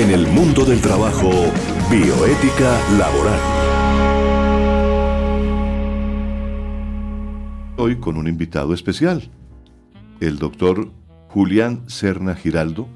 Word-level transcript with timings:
En 0.00 0.10
el 0.10 0.26
mundo 0.28 0.64
del 0.64 0.80
trabajo, 0.80 1.30
bioética 1.90 2.80
laboral. 2.96 3.40
Hoy 7.76 7.96
con 7.96 8.16
un 8.16 8.26
invitado 8.26 8.72
especial, 8.72 9.30
el 10.20 10.38
doctor 10.38 10.90
Julián 11.28 11.82
Serna 11.86 12.34
Giraldo, 12.34 12.88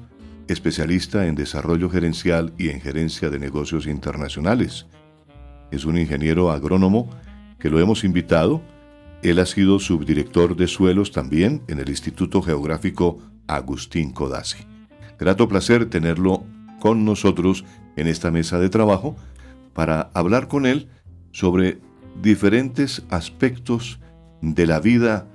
especialista 0.47 1.27
en 1.27 1.35
desarrollo 1.35 1.91
gerencial 1.91 2.53
y 2.57 2.69
en 2.69 2.81
gerencia 2.81 3.29
de 3.29 3.37
negocios 3.37 3.85
internacionales. 3.85 4.87
Es 5.69 5.85
un 5.85 5.99
ingeniero 5.99 6.49
agrónomo 6.49 7.11
que 7.59 7.69
lo 7.69 7.79
hemos 7.79 8.03
invitado. 8.03 8.63
Él 9.21 9.37
ha 9.37 9.45
sido 9.45 9.77
subdirector 9.77 10.55
de 10.55 10.65
suelos 10.65 11.11
también 11.11 11.61
en 11.67 11.77
el 11.77 11.87
Instituto 11.87 12.41
Geográfico 12.41 13.19
Agustín 13.45 14.11
Codazzi. 14.11 14.65
Grato 15.19 15.47
placer 15.47 15.85
tenerlo 15.85 16.43
con 16.85 17.03
nosotros 17.03 17.65
en 17.95 18.05
esta 18.05 18.29
mesa 18.29 18.59
de 18.59 18.69
trabajo 18.69 19.15
para 19.73 20.11
hablar 20.13 20.47
con 20.47 20.67
él 20.67 20.87
sobre 21.31 21.79
diferentes 22.21 23.01
aspectos 23.09 23.99
de 24.43 24.67
la 24.67 24.79
vida 24.79 25.27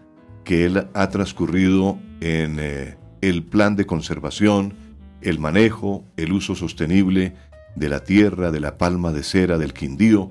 que 0.44 0.64
él 0.64 0.86
ha 0.94 1.08
transcurrido 1.08 1.98
en 2.20 2.58
eh, 2.60 2.96
el 3.20 3.42
plan 3.42 3.74
de 3.74 3.84
conservación, 3.84 4.74
el 5.22 5.40
manejo, 5.40 6.04
el 6.16 6.32
uso 6.34 6.54
sostenible 6.54 7.34
de 7.74 7.88
la 7.88 8.04
tierra, 8.04 8.52
de 8.52 8.60
la 8.60 8.78
palma 8.78 9.10
de 9.10 9.24
cera, 9.24 9.58
del 9.58 9.72
quindío, 9.72 10.30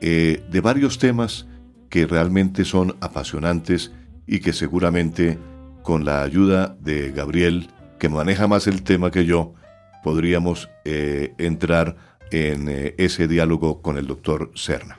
eh, 0.00 0.42
de 0.50 0.60
varios 0.60 0.98
temas 0.98 1.46
que 1.90 2.08
realmente 2.08 2.64
son 2.64 2.96
apasionantes 3.00 3.92
y 4.26 4.40
que 4.40 4.52
seguramente 4.52 5.38
con 5.84 6.04
la 6.04 6.22
ayuda 6.22 6.76
de 6.80 7.12
Gabriel, 7.12 7.68
que 8.00 8.08
maneja 8.08 8.48
más 8.48 8.66
el 8.66 8.82
tema 8.82 9.12
que 9.12 9.24
yo, 9.26 9.54
podríamos 10.02 10.68
eh, 10.84 11.34
entrar 11.38 11.96
en 12.30 12.68
eh, 12.68 12.94
ese 12.98 13.28
diálogo 13.28 13.82
con 13.82 13.98
el 13.98 14.06
doctor 14.06 14.50
Serna. 14.54 14.98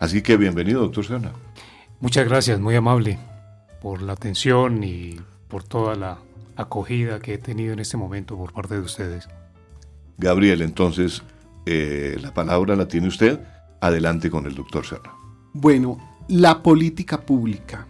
Así 0.00 0.22
que 0.22 0.36
bienvenido, 0.36 0.80
doctor 0.80 1.04
Serna. 1.04 1.32
Muchas 2.00 2.28
gracias, 2.28 2.60
muy 2.60 2.76
amable 2.76 3.18
por 3.82 4.02
la 4.02 4.12
atención 4.12 4.84
y 4.84 5.20
por 5.48 5.64
toda 5.64 5.94
la 5.96 6.18
acogida 6.56 7.20
que 7.20 7.34
he 7.34 7.38
tenido 7.38 7.72
en 7.72 7.78
este 7.78 7.96
momento 7.96 8.36
por 8.36 8.52
parte 8.52 8.74
de 8.74 8.80
ustedes. 8.80 9.28
Gabriel, 10.16 10.62
entonces, 10.62 11.22
eh, 11.66 12.16
la 12.20 12.34
palabra 12.34 12.76
la 12.76 12.88
tiene 12.88 13.08
usted. 13.08 13.40
Adelante 13.80 14.28
con 14.30 14.46
el 14.46 14.54
doctor 14.54 14.84
Serra. 14.84 15.14
Bueno, 15.52 15.98
la 16.26 16.62
política 16.62 17.20
pública. 17.20 17.86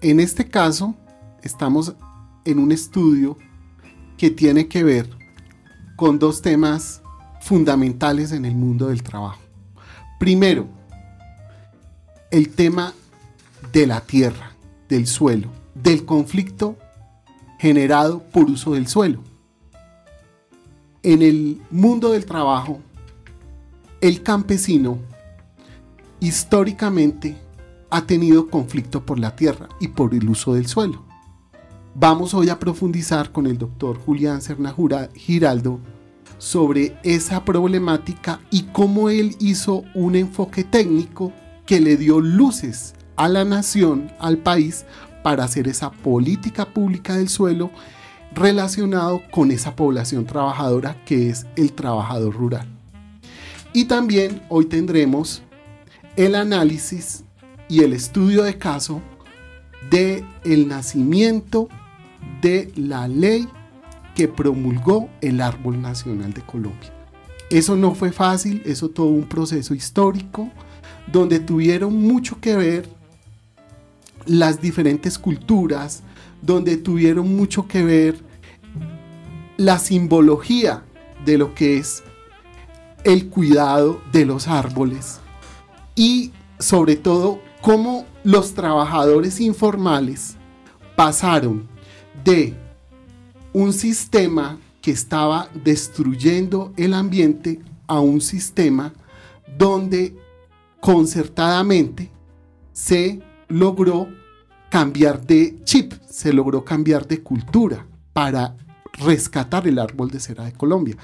En 0.00 0.20
este 0.20 0.48
caso, 0.48 0.94
estamos 1.42 1.94
en 2.46 2.58
un 2.58 2.72
estudio 2.72 3.36
que 4.16 4.30
tiene 4.30 4.68
que 4.68 4.82
ver 4.82 5.21
con 5.96 6.18
dos 6.18 6.42
temas 6.42 7.02
fundamentales 7.40 8.32
en 8.32 8.44
el 8.44 8.54
mundo 8.54 8.88
del 8.88 9.02
trabajo. 9.02 9.40
Primero, 10.18 10.68
el 12.30 12.50
tema 12.50 12.94
de 13.72 13.86
la 13.86 14.00
tierra, 14.00 14.52
del 14.88 15.06
suelo, 15.06 15.48
del 15.74 16.04
conflicto 16.04 16.76
generado 17.58 18.22
por 18.22 18.50
uso 18.50 18.74
del 18.74 18.86
suelo. 18.86 19.22
En 21.02 21.22
el 21.22 21.60
mundo 21.70 22.12
del 22.12 22.26
trabajo, 22.26 22.80
el 24.00 24.22
campesino 24.22 24.98
históricamente 26.20 27.36
ha 27.90 28.06
tenido 28.06 28.48
conflicto 28.48 29.04
por 29.04 29.18
la 29.18 29.36
tierra 29.36 29.68
y 29.80 29.88
por 29.88 30.14
el 30.14 30.28
uso 30.28 30.54
del 30.54 30.66
suelo. 30.66 31.04
Vamos 31.94 32.32
hoy 32.32 32.48
a 32.48 32.58
profundizar 32.58 33.32
con 33.32 33.46
el 33.46 33.58
doctor 33.58 33.98
Julián 33.98 34.40
Serna 34.40 34.74
Giraldo 35.14 35.78
sobre 36.38 36.96
esa 37.02 37.44
problemática 37.44 38.40
y 38.50 38.62
cómo 38.72 39.10
él 39.10 39.36
hizo 39.40 39.84
un 39.94 40.16
enfoque 40.16 40.64
técnico 40.64 41.34
que 41.66 41.80
le 41.80 41.98
dio 41.98 42.18
luces 42.18 42.94
a 43.16 43.28
la 43.28 43.44
nación, 43.44 44.10
al 44.18 44.38
país, 44.38 44.86
para 45.22 45.44
hacer 45.44 45.68
esa 45.68 45.90
política 45.90 46.64
pública 46.64 47.16
del 47.16 47.28
suelo 47.28 47.70
relacionado 48.34 49.20
con 49.30 49.50
esa 49.50 49.76
población 49.76 50.24
trabajadora 50.24 50.96
que 51.04 51.28
es 51.28 51.46
el 51.56 51.74
trabajador 51.74 52.34
rural. 52.34 52.66
Y 53.74 53.84
también 53.84 54.40
hoy 54.48 54.64
tendremos 54.64 55.42
el 56.16 56.36
análisis 56.36 57.24
y 57.68 57.84
el 57.84 57.92
estudio 57.92 58.44
de 58.44 58.56
caso 58.56 59.02
de 59.90 60.24
el 60.44 60.68
nacimiento 60.68 61.68
de 62.40 62.72
la 62.76 63.08
ley 63.08 63.48
que 64.14 64.28
promulgó 64.28 65.08
el 65.20 65.40
Árbol 65.40 65.80
Nacional 65.80 66.32
de 66.32 66.42
Colombia. 66.42 66.92
Eso 67.50 67.76
no 67.76 67.94
fue 67.94 68.12
fácil, 68.12 68.62
eso 68.64 68.88
todo 68.88 69.06
un 69.06 69.28
proceso 69.28 69.74
histórico 69.74 70.50
donde 71.10 71.40
tuvieron 71.40 72.00
mucho 72.00 72.40
que 72.40 72.56
ver 72.56 72.88
las 74.26 74.60
diferentes 74.60 75.18
culturas, 75.18 76.02
donde 76.40 76.76
tuvieron 76.76 77.34
mucho 77.36 77.66
que 77.66 77.84
ver 77.84 78.16
la 79.56 79.78
simbología 79.78 80.82
de 81.24 81.38
lo 81.38 81.54
que 81.54 81.76
es 81.78 82.02
el 83.04 83.28
cuidado 83.28 84.00
de 84.12 84.24
los 84.24 84.48
árboles 84.48 85.20
y 85.94 86.32
sobre 86.58 86.96
todo 86.96 87.40
cómo 87.60 88.06
los 88.24 88.54
trabajadores 88.54 89.40
informales 89.40 90.36
pasaron 90.96 91.68
de 92.24 92.54
un 93.52 93.72
sistema 93.72 94.58
que 94.80 94.90
estaba 94.90 95.48
destruyendo 95.64 96.72
el 96.76 96.94
ambiente 96.94 97.60
a 97.86 98.00
un 98.00 98.20
sistema 98.20 98.92
donde 99.58 100.16
concertadamente 100.80 102.10
se 102.72 103.20
logró 103.48 104.08
cambiar 104.70 105.24
de 105.26 105.60
chip, 105.64 105.92
se 106.08 106.32
logró 106.32 106.64
cambiar 106.64 107.06
de 107.06 107.22
cultura 107.22 107.86
para 108.12 108.56
rescatar 108.94 109.66
el 109.68 109.78
árbol 109.78 110.10
de 110.10 110.20
cera 110.20 110.44
de 110.44 110.52
Colombia. 110.52 110.96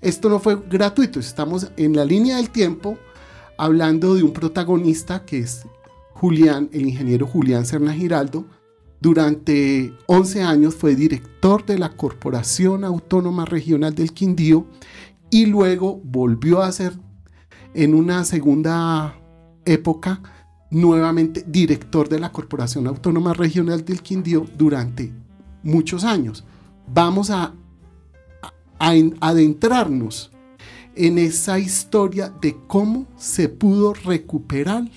Esto 0.00 0.28
no 0.28 0.40
fue 0.40 0.60
gratuito, 0.68 1.20
estamos 1.20 1.70
en 1.76 1.94
la 1.94 2.04
línea 2.04 2.36
del 2.36 2.50
tiempo 2.50 2.98
hablando 3.56 4.14
de 4.14 4.24
un 4.24 4.32
protagonista 4.32 5.24
que 5.24 5.38
es 5.38 5.64
Julián, 6.14 6.68
el 6.72 6.86
ingeniero 6.86 7.26
Julián 7.26 7.64
Serna 7.64 7.92
Giraldo. 7.92 8.44
Durante 9.02 9.92
11 10.06 10.42
años 10.44 10.76
fue 10.76 10.94
director 10.94 11.66
de 11.66 11.76
la 11.76 11.88
Corporación 11.96 12.84
Autónoma 12.84 13.44
Regional 13.44 13.96
del 13.96 14.12
Quindío 14.12 14.68
y 15.28 15.46
luego 15.46 16.00
volvió 16.04 16.62
a 16.62 16.70
ser 16.70 16.92
en 17.74 17.94
una 17.94 18.22
segunda 18.22 19.16
época 19.64 20.22
nuevamente 20.70 21.44
director 21.44 22.08
de 22.08 22.20
la 22.20 22.30
Corporación 22.30 22.86
Autónoma 22.86 23.34
Regional 23.34 23.84
del 23.84 24.02
Quindío 24.02 24.46
durante 24.56 25.12
muchos 25.64 26.04
años. 26.04 26.44
Vamos 26.86 27.30
a, 27.30 27.54
adentrarnos 28.78 30.30
en 30.94 31.18
esa 31.18 31.58
historia 31.58 32.32
de 32.40 32.56
cómo 32.68 33.06
se 33.16 33.48
pudo 33.48 33.94
recuperar 33.94 34.88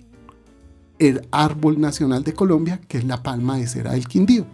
el 0.99 1.27
árbol 1.31 1.79
nacional 1.79 2.23
de 2.23 2.33
Colombia, 2.33 2.79
que 2.87 2.97
es 2.97 3.05
la 3.05 3.21
palma 3.23 3.57
de 3.57 3.67
cera 3.67 3.93
del 3.93 4.07
Quindío. 4.07 4.45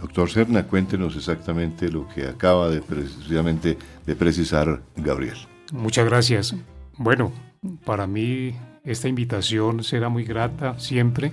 Doctor 0.00 0.30
Serna, 0.30 0.66
cuéntenos 0.66 1.14
exactamente 1.16 1.88
lo 1.88 2.08
que 2.08 2.26
acaba 2.26 2.68
de 2.68 2.82
precisamente 2.82 3.78
de 4.04 4.16
precisar 4.16 4.82
Gabriel. 4.96 5.36
Muchas 5.72 6.04
gracias. 6.06 6.56
Bueno, 6.98 7.32
para 7.84 8.06
mí 8.08 8.54
esta 8.84 9.08
invitación 9.08 9.84
será 9.84 10.08
muy 10.08 10.24
grata 10.24 10.78
siempre, 10.80 11.32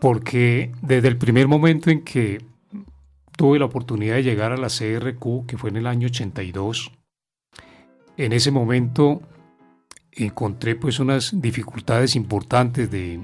porque 0.00 0.72
desde 0.82 1.08
el 1.08 1.16
primer 1.18 1.48
momento 1.48 1.90
en 1.90 2.02
que 2.02 2.44
tuve 3.36 3.58
la 3.58 3.64
oportunidad 3.64 4.14
de 4.16 4.22
llegar 4.22 4.52
a 4.52 4.56
la 4.56 4.68
CRQ, 4.68 5.46
que 5.46 5.58
fue 5.58 5.70
en 5.70 5.78
el 5.78 5.86
año 5.88 6.06
82, 6.06 6.92
en 8.18 8.32
ese 8.32 8.52
momento 8.52 9.22
encontré 10.12 10.74
pues 10.76 11.00
unas 11.00 11.40
dificultades 11.40 12.16
importantes 12.16 12.90
de, 12.90 13.20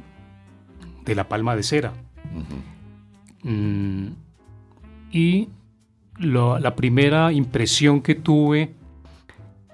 de 1.04 1.14
la 1.14 1.28
palma 1.28 1.54
de 1.56 1.62
cera. 1.62 1.92
Mm, 3.42 4.08
y 5.12 5.48
la 6.18 6.74
primera 6.74 7.32
impresión 7.32 8.02
que 8.02 8.14
tuve 8.14 8.74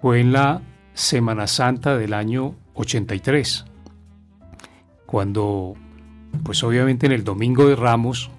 fue 0.00 0.20
en 0.20 0.32
la 0.32 0.62
Semana 0.92 1.46
Santa 1.46 1.96
del 1.96 2.14
año 2.14 2.54
83, 2.74 3.64
cuando, 5.06 5.74
pues 6.44 6.62
obviamente 6.62 7.06
en 7.06 7.12
el 7.12 7.24
Domingo 7.24 7.66
de 7.66 7.74
Ramos, 7.74 8.30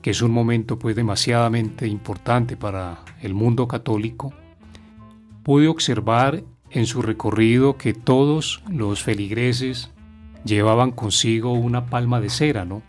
que 0.00 0.10
es 0.10 0.22
un 0.22 0.30
momento 0.30 0.78
pues 0.78 0.96
demasiadamente 0.96 1.86
importante 1.86 2.56
para 2.56 3.00
el 3.20 3.34
mundo 3.34 3.68
católico, 3.68 4.32
pude 5.42 5.68
observar 5.68 6.42
en 6.72 6.86
su 6.86 7.02
recorrido 7.02 7.76
que 7.76 7.94
todos 7.94 8.62
los 8.68 9.02
feligreses 9.02 9.90
llevaban 10.44 10.90
consigo 10.90 11.52
una 11.52 11.86
palma 11.86 12.20
de 12.20 12.30
cera, 12.30 12.64
¿no? 12.64 12.82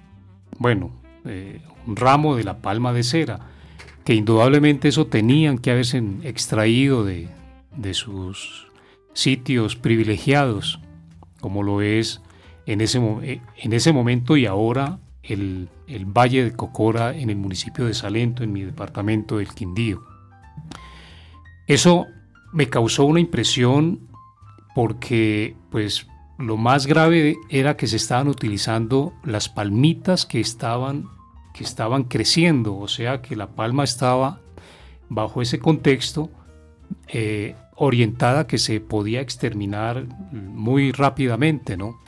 Bueno, 0.57 0.91
eh, 1.25 1.61
un 1.85 1.95
ramo 1.95 2.35
de 2.35 2.43
la 2.43 2.59
palma 2.59 2.93
de 2.93 3.03
cera. 3.03 3.39
que 4.03 4.15
indudablemente 4.15 4.89
eso 4.89 5.07
tenían 5.07 5.57
que 5.57 5.71
haberse 5.71 6.03
extraído 6.23 7.05
de, 7.05 7.29
de 7.77 7.93
sus 7.93 8.67
sitios 9.13 9.77
privilegiados, 9.77 10.81
como 11.39 11.63
lo 11.63 11.81
es 11.81 12.21
en 12.65 12.81
ese, 12.81 12.99
en 12.99 13.73
ese 13.73 13.93
momento 13.93 14.35
y 14.35 14.45
ahora 14.45 14.99
el, 15.21 15.69
el, 15.87 16.05
Valle 16.05 16.43
de 16.43 16.51
Cocora 16.51 17.15
en 17.15 17.29
el 17.29 17.37
municipio 17.37 17.85
de 17.85 17.93
Salento, 17.93 18.43
en 18.43 18.51
mi 18.51 18.63
departamento 18.63 19.37
del 19.37 19.53
Quindío. 19.53 20.03
Eso 21.67 22.07
me 22.53 22.69
causó 22.69 23.05
una 23.05 23.19
impresión 23.19 24.07
porque 24.75 25.55
pues 25.69 26.07
lo 26.37 26.57
más 26.57 26.87
grave 26.87 27.37
era 27.49 27.75
que 27.77 27.87
se 27.87 27.97
estaban 27.97 28.27
utilizando 28.27 29.13
las 29.23 29.49
palmitas 29.49 30.25
que 30.25 30.39
estaban, 30.39 31.09
que 31.53 31.63
estaban 31.63 32.03
creciendo, 32.03 32.77
o 32.77 32.87
sea 32.87 33.21
que 33.21 33.35
la 33.35 33.47
palma 33.47 33.83
estaba 33.83 34.39
bajo 35.09 35.41
ese 35.41 35.59
contexto 35.59 36.29
eh, 37.07 37.55
orientada 37.75 38.47
que 38.47 38.57
se 38.57 38.79
podía 38.79 39.21
exterminar 39.21 40.05
muy 40.31 40.91
rápidamente, 40.91 41.77
¿no? 41.77 41.99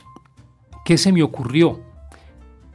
¿Qué 0.84 0.98
se 0.98 1.12
me 1.12 1.22
ocurrió? 1.22 1.85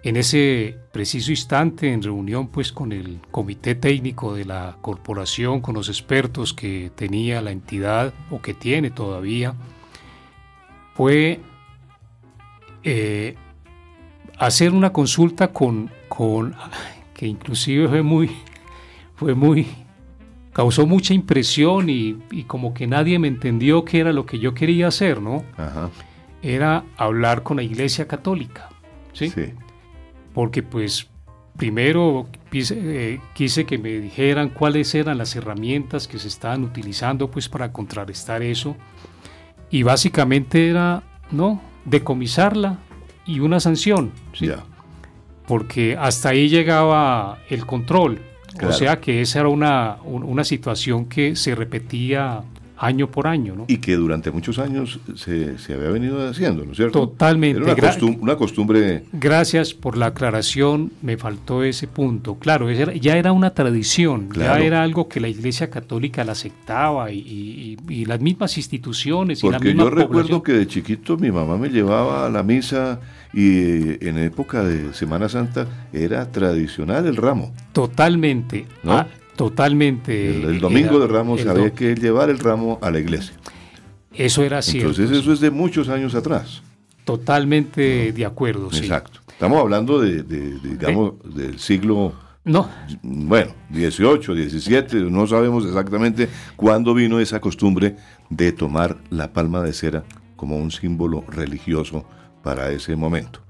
En 0.04 0.18
ese 0.18 0.78
preciso 0.92 1.30
instante, 1.30 1.94
en 1.94 2.02
reunión 2.02 2.48
pues 2.48 2.72
con 2.72 2.92
el 2.92 3.20
comité 3.30 3.76
técnico 3.76 4.34
de 4.34 4.46
la 4.46 4.78
corporación, 4.82 5.62
con 5.62 5.76
los 5.76 5.90
expertos 5.90 6.54
que 6.54 6.92
tenía 6.96 7.40
la 7.42 7.52
entidad 7.52 8.12
o 8.32 8.42
que 8.42 8.56
tiene 8.56 8.90
todavía, 8.90 9.54
fue 10.96 11.40
eh, 12.84 13.36
hacer 14.40 14.72
una 14.72 14.92
consulta 14.92 15.50
con, 15.50 15.92
con, 16.10 16.56
que 17.14 17.28
inclusive 17.28 17.88
fue 17.88 18.02
muy, 18.02 18.32
fue 19.16 19.36
muy, 19.36 19.68
causó 20.52 20.88
mucha 20.88 21.14
impresión 21.14 21.92
y, 21.92 22.16
como 22.48 22.74
que 22.74 22.88
nadie 22.88 23.20
me 23.20 23.28
entendió 23.28 23.86
qué 23.86 24.00
era 24.00 24.14
lo 24.14 24.26
que 24.26 24.40
yo 24.40 24.56
quería 24.56 24.88
hacer, 24.88 25.22
¿no? 25.22 25.44
Era 26.42 26.86
hablar 26.98 27.44
con 27.44 27.58
la 27.58 27.64
Iglesia 27.64 28.08
Católica, 28.08 28.70
¿sí? 29.14 29.32
Porque 30.34 30.64
pues 30.64 31.08
primero 31.58 32.28
eh, 32.54 33.20
quise, 33.34 33.66
que 33.66 33.78
me 33.78 33.90
dijeran 34.00 34.50
cuáles 34.50 34.96
eran 34.96 35.18
las 35.18 35.36
herramientas 35.36 36.08
que 36.08 36.20
se 36.20 36.28
estaban 36.28 36.64
utilizando 36.64 37.30
pues 37.30 37.50
para 37.50 37.72
contrarrestar 37.72 38.42
eso 38.42 38.76
y 39.70 39.84
básicamente 39.84 40.70
era, 40.70 41.04
¿no? 41.32 41.62
Decomisarla 41.86 42.80
y 43.26 43.40
una 43.40 43.60
sanción, 43.60 44.12
¿sí? 44.34 44.50
Porque 45.48 45.98
hasta 45.98 46.30
ahí 46.30 46.50
llegaba 46.50 47.40
el 47.50 47.66
control. 47.66 48.20
O 48.64 48.72
sea 48.74 49.00
que 49.00 49.22
esa 49.22 49.40
era 49.40 49.50
una, 49.50 49.98
una 50.04 50.44
situación 50.44 51.06
que 51.06 51.36
se 51.36 51.56
repetía 51.56 52.44
año 52.82 53.12
por 53.12 53.28
año. 53.28 53.56
¿no? 53.56 53.66
Y 53.68 53.78
que 53.78 53.96
durante 53.96 54.32
muchos 54.32 54.58
años 54.60 55.00
se, 55.16 55.56
había 55.74 55.90
venido 55.90 56.28
haciendo, 56.28 56.66
¿no 56.66 56.72
es 56.72 56.78
cierto? 56.78 57.08
Totalmente. 57.08 57.62
Era 57.62 57.96
una, 58.20 58.36
costumbre. 58.36 59.04
Gracias 59.14 59.74
por 59.74 59.98
la 59.98 60.08
aclaración, 60.08 60.92
me 61.02 61.18
faltó 61.18 61.64
ese 61.64 61.88
punto. 61.88 62.36
Claro, 62.36 62.70
ya 62.72 63.18
era 63.18 63.32
una 63.32 63.54
tradición, 63.54 64.30
ya 64.34 64.60
era 64.60 64.82
algo 64.82 65.08
que 65.08 65.20
la 65.20 65.28
Iglesia 65.28 65.70
Católica 65.70 66.24
la 66.24 66.32
aceptaba 66.32 67.12
y, 67.12 67.78
las 68.06 68.20
mismas 68.20 68.58
instituciones. 68.58 69.42
Porque 69.42 69.70
y 69.70 69.78
yo 69.78 69.90
recuerdo 69.90 70.42
que 70.42 70.54
de 70.54 70.68
chiquito 70.68 71.18
mi 71.18 71.32
mamá 71.32 71.58
me 71.58 71.70
llevaba 71.70 72.26
a 72.26 72.30
la 72.30 72.42
misa 72.42 73.00
y 73.34 74.06
en 74.06 74.18
época 74.18 74.64
de 74.64 74.94
Semana 74.94 75.30
Santa 75.30 75.68
era 75.94 76.32
tradicional 76.32 77.06
el 77.06 77.16
ramo. 77.16 77.54
Totalmente. 77.74 78.66
¿No? 78.84 78.94
Ah, 78.94 79.08
Totalmente. 79.42 80.30
El, 80.30 80.60
domingo 80.60 81.00
de 81.00 81.08
Ramos 81.08 81.44
había 81.48 81.72
que 81.74 81.96
llevar 81.96 82.30
el 82.30 82.38
ramo 82.38 82.78
a 82.80 82.92
la 82.92 83.00
iglesia. 83.00 83.34
Eso 84.14 84.44
era 84.44 84.62
cierto. 84.62 84.90
Entonces 84.90 85.18
eso 85.18 85.34
es 85.34 85.40
de 85.40 85.50
muchos 85.50 85.90
años 85.90 86.14
atrás. 86.14 86.62
Totalmente 87.06 88.12
de 88.12 88.24
acuerdo, 88.24 88.70
Exacto. 88.72 89.20
Estamos 89.32 89.60
hablando 89.60 90.00
de, 90.00 90.22
digamos, 90.22 91.14
del 91.24 91.58
siglo... 91.58 92.14
No. 92.44 92.70
Bueno, 93.02 93.56
18, 93.72 94.36
17, 94.36 94.98
no 95.10 95.26
sabemos 95.26 95.66
exactamente 95.66 96.30
cuándo 96.56 96.94
vino 96.94 97.20
esa 97.20 97.42
costumbre 97.42 97.96
de 98.30 98.52
tomar 98.52 98.98
la 99.10 99.34
palma 99.34 99.64
de 99.64 99.74
cera 99.74 100.04
como 100.36 100.58
un 100.58 100.70
símbolo 100.70 101.24
religioso 101.28 102.06
para 102.44 102.70
ese 102.70 102.96
momento 102.96 103.42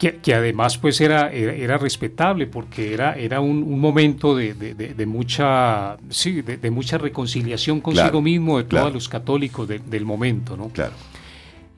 que, 0.00 0.34
además 0.34 0.78
pues 0.78 1.00
era, 1.02 1.30
era, 1.30 1.76
respetable 1.76 2.46
porque 2.46 2.94
era, 2.94 3.14
era 3.14 3.40
un, 3.40 3.78
momento 3.78 4.34
de, 4.34 5.04
mucha, 5.06 5.98
sí, 6.08 6.40
de, 6.40 6.70
mucha 6.70 6.96
reconciliación 6.96 7.80
consigo 7.80 8.22
mismo 8.22 8.56
de 8.58 8.64
todos 8.64 8.92
los 8.92 9.08
católicos 9.08 9.68
del 9.68 10.04
momento, 10.06 10.56
¿no? 10.56 10.70
Claro. 10.70 10.94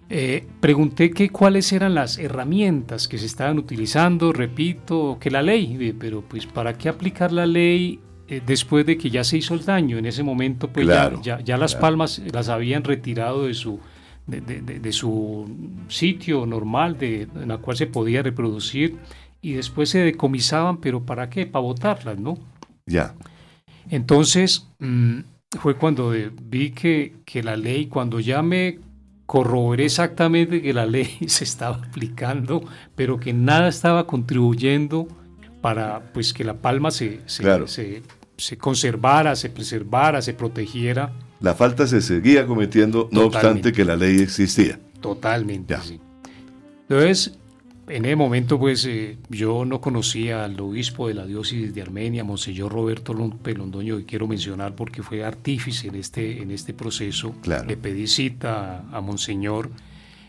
Eh, 0.09 0.47
pregunté 0.61 1.11
que 1.11 1.31
cuáles 1.31 1.73
eran 1.73 1.95
las 1.95 2.19
herramientas 2.19 3.09
que 3.09 3.19
se 3.19 3.27
estaban 3.27 3.59
utilizando, 3.59 4.33
repito, 4.33 5.17
que 5.19 5.31
la 5.31 5.43
ley, 5.43 5.97
pero 5.99 6.21
pues 6.21 6.47
¿para 6.47 6.77
qué 6.77 6.91
aplicar 6.91 7.33
la 7.33 7.47
ley 7.47 7.99
eh, 8.29 8.43
después 8.45 8.85
de 8.85 8.99
que 8.99 9.11
ya 9.11 9.25
se 9.25 9.39
hizo 9.39 9.55
el 9.55 9.65
daño? 9.65 9.97
En 9.97 10.05
ese 10.07 10.23
momento 10.23 10.69
pues 10.69 10.87
ya, 10.87 11.41
ya, 11.43 11.57
las 11.57 11.75
palmas 11.75 12.21
las 12.31 12.51
habían 12.51 12.85
retirado 12.85 13.47
de 13.47 13.55
su, 13.55 13.81
de, 14.27 14.93
su 14.93 15.49
sitio 15.89 16.47
normal 16.47 16.99
de, 16.99 17.23
en 17.23 17.49
la 17.49 17.59
cual 17.59 17.77
se 17.77 17.87
podía 17.87 18.23
reproducir 18.23 18.97
y 19.41 19.53
después 19.55 19.91
se 19.91 19.99
decomisaban, 19.99 20.79
pero 20.79 21.05
¿para 21.05 21.29
qué? 21.29 21.47
Para 21.47 21.65
botarlas, 21.65 22.19
¿no? 22.19 22.39
Ya. 22.87 23.15
Entonces 23.91 24.69
mm, 24.79 25.21
fue 25.59 25.77
cuando 25.77 26.13
vi 26.43 26.71
que, 26.71 27.17
que 27.25 27.43
la 27.43 27.57
ley, 27.57 27.87
cuando 27.87 28.21
ya 28.21 28.43
me 28.43 28.79
corroboré 29.27 29.87
exactamente 29.87 30.63
que 30.63 30.73
la 30.73 30.87
ley 30.87 31.09
se 31.27 31.45
estaba 31.45 31.77
aplicando, 31.77 32.63
pero 32.95 33.19
que 33.19 33.33
nada 33.33 33.69
estaba 33.69 34.07
contribuyendo 34.07 35.09
para 35.61 36.13
pues 36.13 36.33
que 36.33 36.45
la 36.45 36.55
palma 36.55 36.91
se, 36.91 37.21
se, 37.27 38.03
se 38.37 38.59
conservara, 38.59 39.37
se 39.37 39.51
preservara, 39.51 40.23
se 40.23 40.35
protegiera 40.35 41.13
la 41.43 41.55
falta 41.55 41.87
se 41.87 42.01
seguía 42.01 42.47
cometiendo, 42.47 43.09
no 43.13 43.23
obstante 43.23 43.73
que 43.73 43.85
la 43.85 43.97
ley 43.97 44.21
existía. 44.21 44.79
Totalmente, 45.01 45.77
sí. 45.83 46.01
Entonces, 46.89 47.37
en 47.89 48.05
ese 48.05 48.17
momento, 48.17 48.59
pues 48.61 48.87
eh, 48.87 49.19
yo 49.29 49.65
no 49.65 49.81
conocía 49.81 50.45
al 50.45 50.59
obispo 50.61 51.09
de 51.09 51.15
la 51.15 51.27
diócesis 51.27 51.75
de 51.75 51.83
Armenia, 51.83 52.23
Monseñor 52.23 52.73
Roberto 52.73 53.13
Pelondoño, 53.43 53.99
que 53.99 54.05
quiero 54.05 54.29
mencionar 54.29 54.77
porque 54.77 55.03
fue 55.03 55.25
artífice 55.25 55.89
en 55.89 55.97
este, 55.97 56.43
en 56.43 56.53
este 56.53 56.75
proceso. 56.75 57.35
Le 57.67 57.77
pedí 57.77 58.07
cita 58.07 58.85
a, 58.93 59.01
Monseñor, 59.01 59.71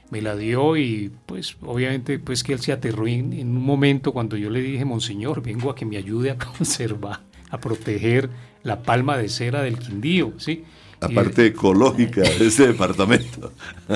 me 0.09 0.21
la 0.21 0.35
dio 0.35 0.77
y 0.77 1.11
pues 1.27 1.57
obviamente 1.61 2.17
pues 2.17 2.43
que 2.43 2.53
él 2.53 2.59
se 2.59 2.71
aterró 2.71 3.07
en, 3.07 3.33
en, 3.33 3.49
un 3.49 3.63
momento 3.63 4.13
cuando 4.13 4.35
yo 4.35 4.49
le 4.49 4.61
dije, 4.61 4.83
Monseñor, 4.83 5.43
vengo 5.43 5.69
a 5.69 5.75
que 5.75 5.85
me 5.85 5.97
ayude 5.97 6.31
a 6.31 6.37
conservar, 6.57 7.21
a 7.51 7.59
proteger 7.59 8.31
la 8.63 8.81
palma 8.81 9.15
de 9.17 9.29
cera 9.29 9.61
del 9.61 9.77
Quindío, 9.77 10.33
¿sí? 10.37 10.63
La 11.07 11.09
parte 11.09 11.47
ecológica 11.47 12.21
de 12.21 12.47
ese 12.47 12.67
departamento. 12.67 13.51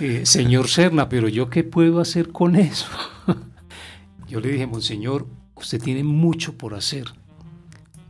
Eh, 0.00 0.26
señor 0.26 0.66
Serna, 0.66 1.08
pero 1.08 1.28
yo 1.28 1.48
qué 1.48 1.62
puedo 1.62 2.00
hacer 2.00 2.32
con 2.32 2.56
eso? 2.56 2.88
yo 4.28 4.40
le 4.40 4.48
dije, 4.48 4.66
Monseñor, 4.66 5.28
usted 5.54 5.80
tiene 5.80 6.02
mucho 6.02 6.58
por 6.58 6.74
hacer, 6.74 7.04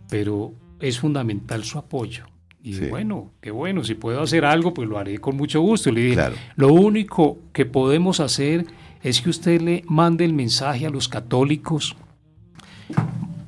pero 0.09 0.55
es 0.81 0.99
fundamental 1.01 1.65
su 1.65 1.77
apoyo. 1.77 2.25
Y 2.63 2.79
bueno, 2.87 3.33
qué 3.43 3.51
bueno, 3.51 3.85
si 3.85 3.95
puedo 3.95 4.23
hacer 4.23 4.47
algo, 4.47 4.73
pues 4.73 4.89
lo 4.89 4.97
haré 4.97 5.19
con 5.19 5.37
mucho 5.37 5.61
gusto. 5.61 5.91
Le 5.91 6.03
dije, 6.03 6.23
lo 6.57 6.73
único 6.73 7.39
que 7.53 7.67
podemos 7.67 8.21
hacer 8.21 8.65
es 9.03 9.21
que 9.21 9.29
usted 9.29 9.61
le 9.61 9.85
mande 9.87 10.25
el 10.25 10.33
mensaje 10.33 10.87
a 10.87 10.91
los 10.91 11.09
católicos 11.09 11.95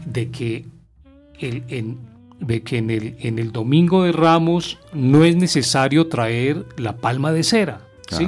de 0.05 0.31
que 0.31 0.67
el, 1.39 1.63
en, 1.69 1.97
de 2.41 2.63
que 2.63 2.79
en 2.79 2.91
el, 2.91 3.17
en 3.21 3.39
el 3.39 3.53
domingo 3.53 4.05
de 4.05 4.13
Ramos 4.13 4.79
no 4.93 5.25
es 5.25 5.37
necesario 5.37 6.09
traer 6.09 6.67
la 6.77 6.97
palma 6.97 7.33
de 7.33 7.43
cera, 7.43 7.81
¿sí? 8.09 8.27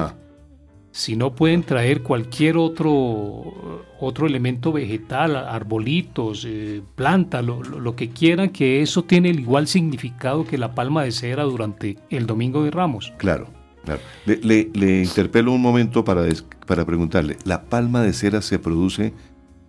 Si 0.96 1.14
no 1.14 1.34
pueden 1.34 1.62
traer 1.62 2.02
cualquier 2.02 2.56
otro, 2.56 3.84
otro 4.00 4.26
elemento 4.26 4.72
vegetal, 4.72 5.36
arbolitos, 5.36 6.46
eh, 6.48 6.80
planta, 6.94 7.42
lo, 7.42 7.94
que 7.94 8.08
quieran, 8.08 8.48
que 8.48 8.80
eso 8.80 9.04
tiene 9.04 9.28
el 9.28 9.40
igual 9.40 9.66
significado 9.66 10.46
que 10.46 10.56
la 10.56 10.74
palma 10.74 11.02
de 11.02 11.12
cera 11.12 11.42
durante 11.42 11.98
el 12.08 12.24
domingo 12.24 12.64
de 12.64 12.70
Ramos. 12.70 13.12
Claro, 13.18 13.48
claro. 13.84 14.00
Le, 14.24 14.70
le, 14.72 15.02
interpelo 15.02 15.52
un 15.52 15.60
momento 15.60 16.02
para, 16.02 16.24
para 16.66 16.86
preguntarle, 16.86 17.36
¿la 17.44 17.64
palma 17.64 18.00
de 18.00 18.14
cera 18.14 18.40
se 18.40 18.58
produce 18.58 19.12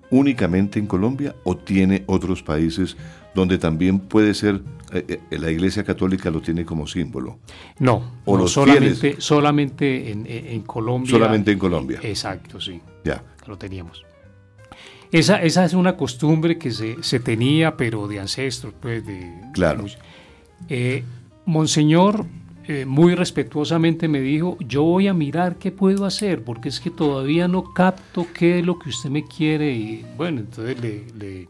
únicamente 0.10 0.79
en 0.79 0.88
Colombia 0.88 1.36
o 1.44 1.58
tiene 1.58 2.06
otros 2.08 2.41
países 2.41 2.96
donde 3.38 3.60
también 3.60 4.00
puede 4.00 4.34
ser, 4.34 4.62
eh, 4.91 5.20
eh, 5.29 5.38
la 5.38 5.51
Iglesia 5.51 5.84
Católica 5.84 6.32
lo 6.32 6.41
tiene 6.41 6.65
como 6.65 6.88
símbolo. 6.88 7.38
No, 7.77 8.01
o 8.25 8.48
solamente, 8.48 9.17
solamente 9.20 10.12
en, 10.12 10.63
Colombia. 10.63 11.12
Solamente 11.12 11.51
en 11.51 11.60
Colombia. 11.60 12.00
Exacto, 12.01 12.60
sí. 12.60 12.82
Ya. 13.06 13.24
Lo 13.46 13.56
teníamos. 13.56 14.03
esa, 15.12 15.39
esa 15.44 15.65
es 15.65 15.74
una 15.75 15.96
costumbre 15.96 16.58
que 16.58 16.72
se, 16.72 17.01
se 17.03 17.20
tenía, 17.20 17.77
pero 17.77 18.08
de 18.08 18.20
ancestros, 18.20 18.74
pues 18.82 19.06
de... 19.06 19.32
Claro. 19.53 19.86
Eh, 20.67 21.03
Monseñor 21.46 22.25
eh, 22.70 22.86
muy 22.86 23.15
respetuosamente 23.15 24.10
me 24.10 24.20
dijo, 24.20 24.58
yo 24.60 24.84
voy 24.84 25.08
a 25.08 25.13
mirar 25.13 25.56
qué 25.58 25.72
puedo 25.72 26.03
hacer, 26.03 26.44
porque 26.44 26.67
es 26.67 26.82
que 26.82 26.89
todavía 26.89 27.48
no 27.48 27.74
capto 27.74 28.27
qué 28.34 28.60
es 28.60 28.65
lo 28.65 28.77
que 28.77 28.89
usted 28.89 29.10
me 29.10 29.24
quiere. 29.24 29.72
Y 29.72 30.06
bueno, 30.17 30.41
entonces 30.41 30.77
le, 30.82 31.48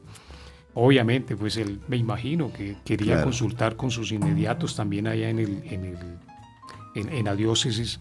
obviamente, 0.79 1.35
pues 1.35 1.57
él 1.57 1.79
me 1.87 1.97
imagino 1.97 2.53
que 2.53 2.77
quería 2.85 3.23
consultar 3.23 3.75
con 3.75 3.89
sus 3.89 4.11
inmediatos 4.11 4.75
también 4.75 5.07
allá 5.07 5.27
en, 5.29 5.39
el, 5.39 5.63
en, 5.65 5.85
el, 5.85 7.09
en, 7.09 7.25
la 7.25 7.35
diócesis. 7.35 7.99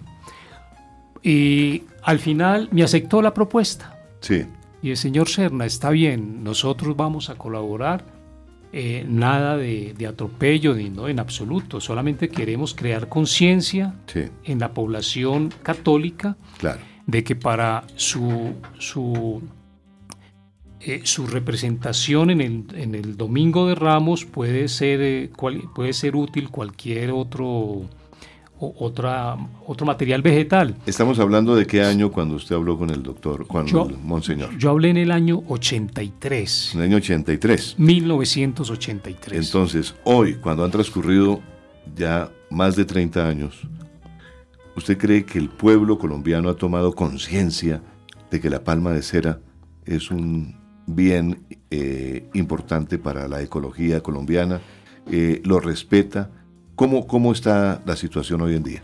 Y 1.22 1.84
al 2.02 2.18
final 2.18 2.68
me 2.72 2.82
aceptó 2.82 3.22
la 3.22 3.32
propuesta. 3.32 3.98
Sí. 4.20 4.44
Y 4.82 4.90
el 4.90 4.98
señor 4.98 5.28
Serna, 5.30 5.64
está 5.64 5.88
bien, 5.88 6.44
nosotros 6.44 6.94
vamos 6.94 7.30
a 7.30 7.36
colaborar 7.36 8.04
eh, 8.72 9.06
nada 9.08 9.56
de, 9.56 10.06
atropello, 10.06 10.74
ni, 10.74 10.90
no, 10.90 11.08
en 11.08 11.18
absoluto. 11.18 11.80
Solamente 11.80 12.28
queremos 12.28 12.74
crear 12.74 13.08
conciencia 13.08 13.94
en 14.44 14.58
la 14.58 14.74
población 14.74 15.50
católica 15.62 16.36
de 17.06 17.24
que 17.24 17.36
para 17.36 17.84
su, 17.94 18.52
su, 18.78 19.40
eh, 20.88 21.00
su 21.02 21.26
representación 21.26 22.30
en 22.30 22.40
el, 22.40 22.64
en 22.76 22.94
el, 22.94 23.16
Domingo 23.16 23.66
de 23.66 23.74
Ramos 23.74 24.24
puede 24.24 24.68
ser, 24.68 25.00
eh, 25.02 25.30
puede 25.74 25.92
ser 25.92 26.14
útil 26.14 26.48
cualquier 26.48 27.10
otro 27.10 27.88
otra, 28.58 29.36
otro 29.66 29.84
material 29.84 30.22
vegetal. 30.22 30.76
Estamos 30.86 31.18
hablando 31.18 31.56
de 31.56 31.66
qué 31.66 31.82
año 31.82 32.12
cuando 32.12 32.36
usted 32.36 32.54
habló 32.54 32.78
con 32.78 32.90
el 32.90 33.02
doctor, 33.02 33.48
con 33.48 33.66
el 33.66 33.98
monseñor. 33.98 34.56
Yo 34.58 34.70
hablé 34.70 34.90
en 34.90 34.96
el 34.98 35.10
año 35.10 35.42
83. 35.48 36.74
En 36.74 36.80
el 36.80 36.86
año 36.86 36.96
83. 36.98 37.74
1983. 37.78 39.44
Entonces, 39.44 39.92
hoy, 40.04 40.34
cuando 40.34 40.64
han 40.64 40.70
transcurrido 40.70 41.40
ya 41.96 42.30
más 42.48 42.76
de 42.76 42.84
30 42.84 43.28
años, 43.28 43.60
¿usted 44.76 44.96
cree 44.96 45.24
que 45.24 45.40
el 45.40 45.48
pueblo 45.48 45.98
colombiano 45.98 46.48
ha 46.48 46.54
tomado 46.54 46.92
conciencia 46.92 47.82
de 48.30 48.40
que 48.40 48.50
la 48.50 48.62
palma 48.62 48.92
de 48.92 49.02
cera 49.02 49.40
es 49.84 50.12
un 50.12 50.65
bien 50.86 51.44
eh, 51.70 52.28
importante 52.34 52.98
para 52.98 53.28
la 53.28 53.42
ecología 53.42 54.02
colombiana? 54.02 54.60
Eh, 55.10 55.40
¿Lo 55.44 55.60
respeta? 55.60 56.30
¿Cómo, 56.74 57.06
¿Cómo 57.06 57.32
está 57.32 57.82
la 57.86 57.96
situación 57.96 58.42
hoy 58.42 58.54
en 58.54 58.62
día? 58.62 58.82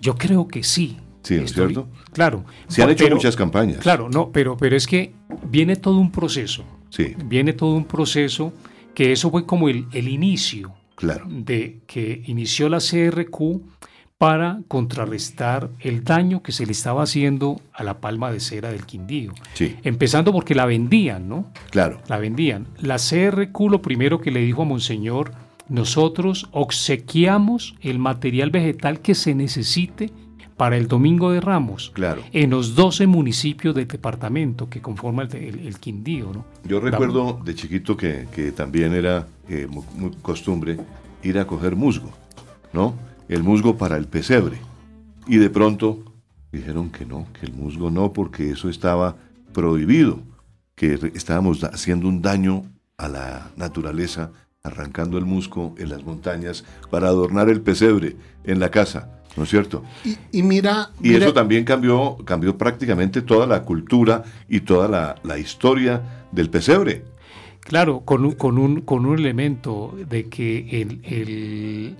Yo 0.00 0.16
creo 0.16 0.48
que 0.48 0.62
sí. 0.62 0.98
Sí, 1.22 1.36
¿no 1.36 1.44
es 1.44 1.52
cierto? 1.54 1.88
Claro. 2.12 2.44
Se 2.68 2.82
han 2.82 2.90
hecho 2.90 3.08
muchas 3.08 3.34
campañas. 3.34 3.78
Claro, 3.78 4.08
no, 4.10 4.30
pero, 4.30 4.56
pero 4.56 4.76
es 4.76 4.86
que 4.86 5.14
viene 5.48 5.76
todo 5.76 5.98
un 5.98 6.12
proceso. 6.12 6.64
Sí. 6.90 7.14
Viene 7.24 7.54
todo 7.54 7.74
un 7.74 7.86
proceso 7.86 8.52
que 8.94 9.12
eso 9.12 9.30
fue 9.30 9.46
como 9.46 9.68
el, 9.68 9.86
el 9.92 10.08
inicio. 10.08 10.74
Claro. 10.96 11.26
De 11.28 11.80
que 11.86 12.22
inició 12.26 12.68
la 12.68 12.78
CRQ 12.78 13.62
para 14.24 14.60
contrarrestar 14.68 15.68
el 15.80 16.02
daño 16.02 16.42
que 16.42 16.50
se 16.50 16.64
le 16.64 16.72
estaba 16.72 17.02
haciendo 17.02 17.60
a 17.74 17.84
la 17.84 18.00
palma 18.00 18.32
de 18.32 18.40
cera 18.40 18.72
del 18.72 18.86
Quindío. 18.86 19.34
Sí. 19.52 19.76
Empezando 19.82 20.32
porque 20.32 20.54
la 20.54 20.64
vendían, 20.64 21.28
¿no? 21.28 21.52
Claro. 21.68 22.00
La 22.08 22.16
vendían. 22.16 22.66
La 22.80 22.96
CRQ 22.96 23.60
lo 23.70 23.82
primero 23.82 24.22
que 24.22 24.30
le 24.30 24.40
dijo 24.40 24.62
a 24.62 24.64
Monseñor 24.64 25.32
nosotros 25.68 26.48
obsequiamos 26.52 27.74
el 27.82 27.98
material 27.98 28.48
vegetal 28.48 29.00
que 29.00 29.14
se 29.14 29.34
necesite 29.34 30.10
para 30.56 30.78
el 30.78 30.88
Domingo 30.88 31.30
de 31.30 31.42
Ramos 31.42 31.90
claro. 31.92 32.22
en 32.32 32.48
los 32.48 32.74
12 32.74 33.06
municipios 33.06 33.74
del 33.74 33.86
departamento 33.86 34.70
que 34.70 34.80
conforman 34.80 35.28
el, 35.32 35.78
Quindío. 35.78 36.30
¿no? 36.32 36.46
Yo 36.64 36.80
recuerdo 36.80 37.40
de 37.44 37.54
chiquito 37.54 37.94
que, 37.94 38.26
también 38.56 38.94
era 38.94 39.26
eh, 39.50 39.66
muy, 39.68 40.12
costumbre 40.22 40.78
ir 41.22 41.38
a 41.38 41.46
coger 41.46 41.76
musgo, 41.76 42.10
¿no? 42.72 42.94
El 43.28 43.42
musgo 43.42 43.76
para 43.76 43.96
el 43.96 44.06
pesebre. 44.06 44.58
Y 45.26 45.36
de 45.36 45.50
pronto 45.50 46.04
dijeron 46.52 46.90
que 46.90 47.04
no, 47.04 47.26
que 47.38 47.46
el 47.46 47.52
musgo 47.52 47.90
no, 47.90 48.12
porque 48.12 48.50
eso 48.50 48.68
estaba 48.68 49.16
prohibido, 49.52 50.20
que 50.74 50.98
estábamos 51.14 51.62
haciendo 51.64 52.08
un 52.08 52.22
daño 52.22 52.64
a 52.96 53.08
la 53.08 53.50
naturaleza 53.56 54.30
arrancando 54.62 55.18
el 55.18 55.26
musgo 55.26 55.74
en 55.78 55.90
las 55.90 56.04
montañas 56.04 56.64
para 56.90 57.08
adornar 57.08 57.50
el 57.50 57.60
pesebre 57.60 58.16
en 58.44 58.60
la 58.60 58.70
casa, 58.70 59.20
¿no 59.36 59.42
es 59.42 59.50
cierto? 59.50 59.84
Y, 60.32 60.42
mira, 60.42 60.90
Y 61.02 61.14
eso 61.14 61.34
también 61.34 61.64
cambió, 61.64 62.16
cambió 62.24 62.56
prácticamente 62.56 63.20
toda 63.20 63.46
la 63.46 63.62
cultura 63.62 64.24
y 64.48 64.60
toda 64.60 65.18
la, 65.22 65.38
historia 65.38 66.26
del 66.32 66.48
pesebre. 66.48 67.04
Claro, 67.60 68.00
con 68.00 68.24
un, 68.24 68.32
con 68.32 68.56
un, 68.56 68.80
con 68.80 69.04
un 69.04 69.18
elemento 69.18 69.94
de 70.08 70.28
que, 70.28 70.80
el, 70.80 71.96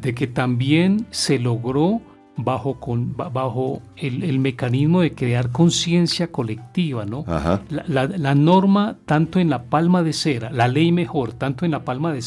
de 0.00 0.14
que 0.14 0.26
también 0.26 1.06
se 1.10 1.38
logró 1.38 2.00
bajo, 2.36 2.80
con, 2.80 3.16
bajo 3.16 3.80
el, 3.96 4.38
mecanismo 4.38 5.00
de 5.00 5.14
crear 5.14 5.50
conciencia 5.50 6.28
colectiva, 6.28 7.04
¿no? 7.04 7.24
La, 7.68 8.34
norma, 8.34 8.98
tanto 9.06 9.38
en 9.38 9.50
la 9.50 9.64
palma 9.64 10.02
de 10.02 10.12
cera, 10.12 10.50
la 10.50 10.68
ley 10.68 10.92
mejor, 10.92 11.32
tanto 11.32 11.64
en 11.64 11.70
la 11.70 11.84
palma 11.84 12.12
de 12.12 12.22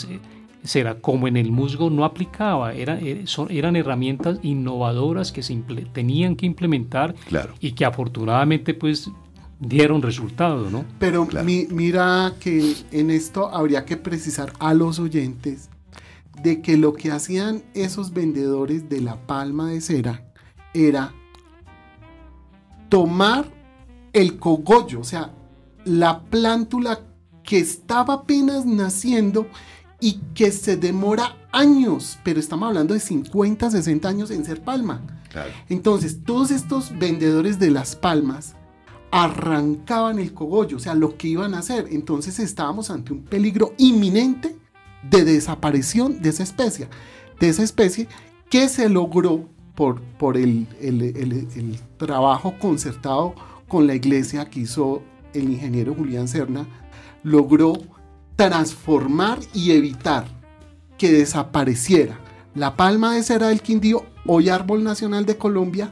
cera 0.63 0.95
como 0.95 1.27
en 1.27 1.37
el 1.37 1.51
musgo, 1.51 1.89
no 1.89 2.05
aplicaba. 2.05 2.73
Era, 2.73 2.99
eh, 2.99 3.25
eran 3.49 3.75
herramientas 3.75 4.39
innovadoras 4.43 5.31
que 5.31 5.43
se 5.43 5.55
tenían 5.93 6.35
que 6.35 6.45
implementar 6.45 7.15
y 7.59 7.73
que 7.73 7.85
afortunadamente, 7.85 8.73
pues, 8.73 9.11
dieron 9.59 10.01
resultado, 10.01 10.69
¿no? 10.69 10.85
Pero 10.99 11.27
mira 11.71 12.33
que 12.39 12.75
en 12.91 13.09
esto 13.09 13.49
habría 13.49 13.85
que 13.85 13.97
precisar 13.97 14.53
a 14.59 14.73
los 14.73 14.99
oyentes 14.99 15.69
de 16.41 16.61
que 16.61 16.77
lo 16.77 16.93
que 16.93 17.11
hacían 17.11 17.63
esos 17.73 18.13
vendedores 18.13 18.89
de 18.89 19.01
la 19.01 19.25
palma 19.25 19.69
de 19.69 19.81
cera 19.81 20.31
era 20.73 21.13
tomar 22.89 23.51
el 24.13 24.37
cogollo, 24.37 25.01
o 25.01 25.03
sea, 25.03 25.33
la 25.85 26.21
plántula 26.23 26.99
que 27.43 27.59
estaba 27.59 28.15
apenas 28.15 28.65
naciendo 28.65 29.47
y 29.99 30.19
que 30.35 30.51
se 30.51 30.77
demora 30.77 31.37
años, 31.51 32.19
pero 32.23 32.39
estamos 32.39 32.67
hablando 32.67 32.93
de 32.93 32.99
50, 32.99 33.71
60 33.71 34.07
años 34.07 34.31
en 34.31 34.45
ser 34.45 34.61
palma. 34.61 35.01
Entonces, 35.69 36.23
todos 36.23 36.51
estos 36.51 36.97
vendedores 36.97 37.59
de 37.59 37.69
las 37.69 37.95
palmas 37.95 38.55
arrancaban 39.11 40.19
el 40.19 40.33
cogollo, 40.33 40.77
o 40.77 40.79
sea, 40.79 40.95
lo 40.95 41.17
que 41.17 41.27
iban 41.27 41.53
a 41.53 41.59
hacer. 41.59 41.87
Entonces 41.91 42.39
estábamos 42.39 42.89
ante 42.89 43.13
un 43.13 43.23
peligro 43.23 43.73
inminente 43.77 44.57
de 45.03 45.23
desaparición 45.23 46.21
de 46.21 46.29
esa 46.29 46.43
especie, 46.43 46.87
de 47.39 47.49
esa 47.49 47.63
especie 47.63 48.07
que 48.49 48.69
se 48.69 48.89
logró 48.89 49.47
por, 49.75 50.01
por 50.01 50.37
el, 50.37 50.67
el, 50.81 51.79
trabajo 51.97 52.55
concertado 52.59 53.35
con 53.67 53.85
la 53.85 53.95
iglesia 53.95 54.49
que 54.49 54.61
hizo 54.61 55.03
el 55.33 55.51
ingeniero 55.51 55.93
Julián 55.93 56.27
Serna, 56.27 56.65
logró 57.23 57.73
transformar 58.35 59.39
y 59.53 59.71
evitar 59.71 60.25
que 60.97 61.11
desapareciera 61.11 62.19
la 62.55 62.75
palma 62.75 63.13
de 63.13 63.23
cera 63.23 63.49
del 63.49 63.61
Quindío, 63.61 64.05
hoy 64.25 64.49
árbol 64.49 64.83
nacional 64.83 65.25
de 65.25 65.37
Colombia, 65.37 65.91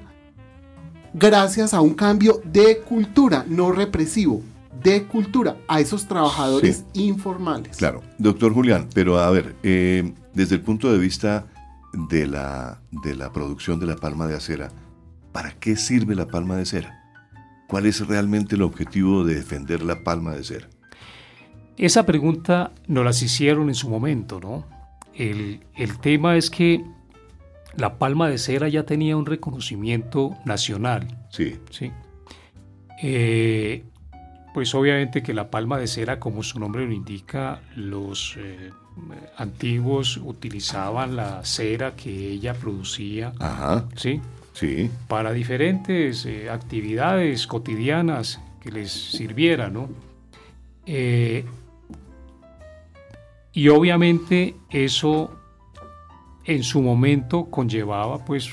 gracias 1.13 1.73
a 1.73 1.81
un 1.81 1.93
cambio 1.93 2.41
de 2.43 2.79
cultura, 2.79 3.45
no 3.47 3.71
represivo, 3.71 4.41
de 4.85 5.03
cultura 5.05 5.57
a 5.67 5.79
esos 5.79 6.07
trabajadores 6.07 6.85
informales. 6.93 7.75
Claro, 7.77 8.03
doctor 8.19 8.53
Julián, 8.53 8.87
pero 8.93 9.19
a 9.19 9.29
ver, 9.31 9.55
eh, 9.63 10.13
desde 10.33 10.55
el 10.55 10.61
punto 10.61 10.91
de 10.91 10.99
vista 10.99 11.47
de 12.09 12.27
la, 12.27 12.81
de 12.91 13.15
la 13.15 13.33
producción 13.33 13.79
de 13.79 13.87
la 13.87 13.95
palma 13.95 14.27
de 14.27 14.35
acera, 14.35 14.71
¿para 15.31 15.51
qué 15.59 15.75
sirve 15.75 16.13
la 16.13 16.27
palma 16.27 16.55
de 16.55 16.65
cera? 16.65 17.03
¿Cuál 17.67 17.87
es 17.87 18.05
realmente 18.07 18.55
el 18.55 18.61
objetivo 18.61 19.23
de 19.23 19.35
defender 19.35 19.81
la 19.81 20.03
palma 20.03 20.35
de 20.35 20.43
cera? 20.43 20.69
Esa 21.77 22.05
pregunta 22.05 22.71
nos 22.87 23.03
las 23.03 23.21
hicieron 23.23 23.69
en 23.69 23.75
su 23.75 23.89
momento, 23.89 24.39
¿no? 24.39 24.65
El, 25.15 25.65
el 25.75 25.97
tema 25.97 26.37
es 26.37 26.51
que 26.51 26.85
la 27.75 27.97
palma 27.97 28.29
de 28.29 28.37
cera 28.37 28.69
ya 28.69 28.83
tenía 28.83 29.17
un 29.17 29.25
reconocimiento 29.25 30.37
nacional. 30.45 31.07
Sí. 31.31 31.57
Sí. 31.71 31.91
Eh, 33.01 33.83
pues 34.55 34.73
obviamente 34.73 35.21
que 35.21 35.33
la 35.33 35.51
palma 35.51 35.77
de 35.77 35.85
cera, 35.85 36.17
como 36.17 36.41
su 36.41 36.61
nombre 36.61 36.85
lo 36.85 36.93
indica, 36.93 37.59
los 37.75 38.37
eh, 38.37 38.71
antiguos 39.35 40.15
utilizaban 40.15 41.17
la 41.17 41.43
cera 41.43 41.97
que 41.97 42.29
ella 42.29 42.53
producía, 42.53 43.33
¿sí? 43.97 44.21
Sí. 44.53 44.89
Para 45.09 45.33
diferentes 45.33 46.25
eh, 46.25 46.49
actividades 46.49 47.47
cotidianas 47.47 48.39
que 48.61 48.71
les 48.71 48.93
sirviera, 48.93 49.69
¿no? 49.69 49.89
Eh, 50.85 51.43
y 53.51 53.67
obviamente 53.67 54.55
eso 54.69 55.37
en 56.45 56.63
su 56.63 56.81
momento 56.81 57.47
conllevaba 57.51 58.23
pues 58.23 58.51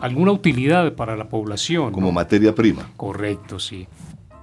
alguna 0.00 0.30
utilidad 0.30 0.94
para 0.94 1.16
la 1.16 1.28
población. 1.28 1.90
Como 1.90 2.12
materia 2.12 2.54
prima. 2.54 2.88
Correcto, 2.96 3.58
sí. 3.58 3.88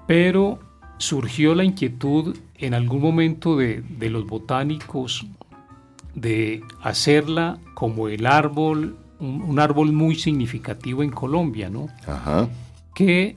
Pero 0.05 0.72
surgió 1.03 1.53
la 1.53 1.65
inquietud 1.65 2.37
en 2.57 2.73
algún 2.73 3.01
momento 3.01 3.57
de, 3.57 3.83
los 4.09 4.25
botánicos 4.25 5.25
de 6.15 6.63
hacerla 6.81 7.59
como 7.73 8.07
el 8.07 8.25
árbol, 8.25 8.95
un, 9.19 9.59
árbol 9.59 9.91
muy 9.91 10.15
significativo 10.15 11.03
en 11.03 11.09
Colombia, 11.09 11.69
¿no? 11.69 11.89
Ajá. 12.07 12.47
Que 12.95 13.35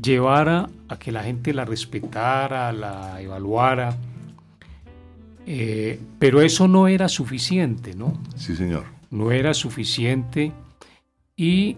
llevara 0.00 0.68
a 0.88 0.98
que 0.98 1.12
la 1.12 1.22
gente 1.22 1.54
la 1.54 1.64
respetara, 1.64 2.72
la 2.72 3.22
evaluara. 3.22 3.96
Eh, 5.46 6.00
pero 6.18 6.40
eso 6.40 6.66
no 6.66 6.88
era 6.88 7.08
suficiente, 7.08 7.94
¿no? 7.94 8.20
Sí, 8.34 8.56
señor. 8.56 8.86
No 9.10 9.30
era 9.30 9.54
suficiente. 9.54 10.52
Y 11.36 11.76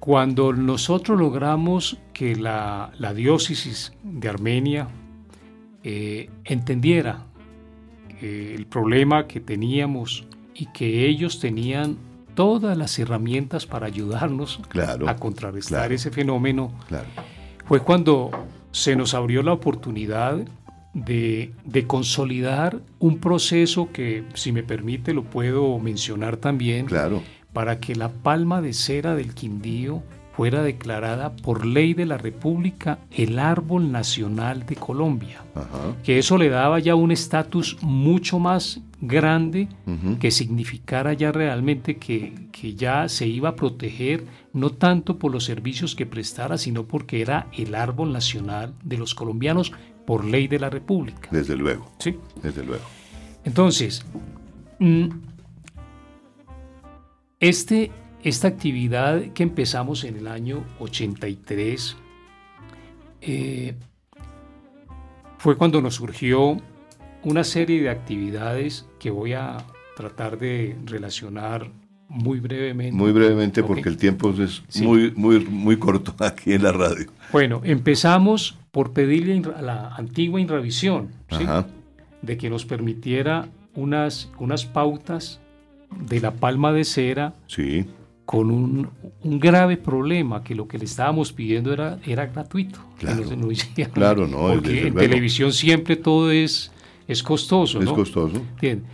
cuando 0.00 0.54
nosotros 0.54 1.18
logramos 1.18 1.98
que 2.14 2.34
la, 2.34 2.90
diócesis 3.14 3.92
de 4.02 4.28
Armenia 4.28 4.88
eh, 5.84 6.30
entendiera 6.44 7.26
el 8.20 8.66
problema 8.66 9.26
que 9.26 9.40
teníamos 9.40 10.26
y 10.54 10.66
que 10.66 11.06
ellos 11.06 11.40
tenían 11.40 11.96
todas 12.34 12.76
las 12.76 12.98
herramientas 12.98 13.66
para 13.66 13.86
ayudarnos 13.86 14.60
a 15.06 15.16
contrarrestar 15.16 15.92
ese 15.92 16.10
fenómeno, 16.10 16.72
fue 17.66 17.80
cuando 17.80 18.30
se 18.72 18.94
nos 18.94 19.14
abrió 19.14 19.42
la 19.42 19.52
oportunidad 19.54 20.38
de, 20.92 21.52
de, 21.64 21.86
consolidar 21.86 22.80
un 22.98 23.18
proceso 23.18 23.90
que, 23.92 24.24
si 24.34 24.52
me 24.52 24.62
permite, 24.62 25.14
lo 25.14 25.24
puedo 25.24 25.78
mencionar 25.78 26.36
también, 26.36 26.86
claro 26.86 27.22
para 27.52 27.80
que 27.80 27.94
la 27.94 28.10
palma 28.10 28.60
de 28.60 28.72
cera 28.72 29.14
del 29.14 29.34
Quindío 29.34 30.02
fuera 30.40 30.62
declarada 30.62 31.36
por 31.36 31.66
ley 31.66 31.92
de 31.92 32.06
la 32.06 32.16
República 32.16 32.98
el 33.10 33.38
árbol 33.38 33.92
nacional 33.92 34.64
de 34.64 34.76
Colombia. 34.76 35.42
Que 36.02 36.18
eso 36.18 36.38
le 36.38 36.48
daba 36.48 36.78
ya 36.78 36.94
un 36.94 37.10
estatus 37.10 37.76
mucho 37.82 38.38
más 38.38 38.80
grande 39.02 39.68
que 40.18 40.30
significara 40.30 41.12
ya 41.14 41.32
realmente 41.32 41.96
que, 41.96 42.48
que, 42.52 42.74
ya 42.74 43.08
se 43.08 43.26
iba 43.26 43.50
a 43.50 43.56
proteger 43.56 44.24
no 44.52 44.70
tanto 44.70 45.18
por 45.18 45.32
los 45.32 45.44
servicios 45.44 45.94
que 45.94 46.06
prestara, 46.06 46.58
sino 46.58 46.86
porque 46.86 47.20
era 47.20 47.48
el 47.52 47.74
árbol 47.74 48.12
nacional 48.12 48.72
de 48.84 48.98
los 48.98 49.14
colombianos 49.14 49.72
por 50.06 50.24
ley 50.24 50.48
de 50.48 50.58
la 50.58 50.70
República. 50.70 51.28
Desde 51.30 51.56
luego. 51.56 51.90
Sí. 51.98 52.16
Desde 52.42 52.64
luego. 52.64 52.84
Entonces, 53.44 54.04
mm, 54.78 55.08
este, 57.40 57.90
esta 58.22 58.48
actividad 58.48 59.32
que 59.32 59.42
empezamos 59.42 60.04
en 60.04 60.16
el 60.16 60.28
año 60.28 60.64
83 60.78 61.96
eh, 63.22 63.74
fue 65.38 65.56
cuando 65.56 65.80
nos 65.80 65.94
surgió 65.94 66.58
una 67.24 67.44
serie 67.44 67.82
de 67.82 67.90
actividades 67.90 68.86
que 68.98 69.10
voy 69.10 69.32
a 69.32 69.56
tratar 69.96 70.38
de 70.38 70.76
relacionar 70.84 71.70
muy 72.08 72.40
brevemente. 72.40 72.96
Muy 72.96 73.12
brevemente 73.12 73.62
porque 73.62 73.88
el 73.88 73.96
tiempo 73.96 74.34
es 74.38 74.62
muy, 74.82 75.12
muy, 75.12 75.40
muy 75.40 75.78
corto 75.78 76.14
aquí 76.24 76.52
en 76.52 76.62
la 76.62 76.72
radio. 76.72 77.06
Bueno, 77.32 77.60
empezamos 77.64 78.58
por 78.70 78.92
pedirle 78.92 79.42
a 79.54 79.62
la 79.62 79.94
antigua 79.94 80.40
Inravisión 80.40 81.10
de 82.22 82.36
que 82.36 82.50
nos 82.50 82.64
permitiera 82.64 83.48
unas, 83.74 84.30
unas 84.38 84.66
pautas 84.66 85.40
de 85.98 86.20
la 86.20 86.32
palma 86.32 86.72
de 86.72 86.84
cera 86.84 87.34
sí. 87.46 87.86
con 88.24 88.50
un, 88.50 88.88
grave 89.22 89.76
problema, 89.76 90.42
que 90.42 90.54
lo 90.54 90.68
que 90.68 90.78
le 90.78 90.84
estábamos 90.84 91.32
pidiendo 91.32 91.72
era, 91.72 91.98
era 92.06 92.26
gratuito. 92.26 92.80
Claro, 92.98 93.24
claro 93.92 94.26
no. 94.26 94.54
Porque 94.54 94.88
en 94.88 94.94
televisión 94.94 95.52
siempre 95.52 95.96
todo 95.96 96.30
es, 96.30 96.70
es 97.06 97.22
costoso. 97.22 97.80
Es 97.80 97.90
costoso. 97.90 98.40
Bien. 98.60 98.84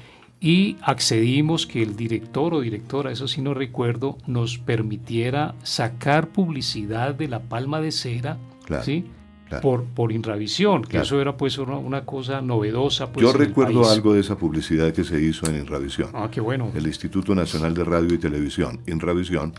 Y 0.40 0.76
accedimos 0.82 1.66
que 1.66 1.82
el 1.82 1.96
director 1.96 2.54
o 2.54 2.60
directora, 2.60 3.10
eso 3.10 3.26
sí 3.26 3.40
no 3.40 3.54
recuerdo, 3.54 4.18
nos 4.26 4.58
permitiera 4.58 5.54
sacar 5.62 6.28
publicidad 6.28 7.14
de 7.14 7.28
la 7.28 7.40
palma 7.40 7.80
de 7.80 7.90
cera, 7.90 8.36
¿sí? 8.82 9.06
Por, 9.62 9.84
por 9.84 10.12
Inravisión, 10.12 10.82
que 10.82 10.98
eso 10.98 11.20
era 11.20 11.36
pues 11.36 11.58
una, 11.58 12.04
cosa 12.04 12.40
novedosa. 12.40 13.12
Pues, 13.12 13.24
Yo 13.24 13.32
recuerdo 13.32 13.88
algo 13.88 14.14
de 14.14 14.20
esa 14.20 14.36
publicidad 14.36 14.92
que 14.92 15.04
se 15.04 15.20
hizo 15.20 15.46
en 15.46 15.56
Inravisión. 15.56 16.10
Ah, 16.14 16.28
qué 16.30 16.40
bueno. 16.40 16.70
El 16.74 16.86
Instituto 16.86 17.34
Nacional 17.34 17.74
de 17.74 17.84
Radio 17.84 18.14
y 18.14 18.18
Televisión, 18.18 18.80
Inravisión, 18.86 19.54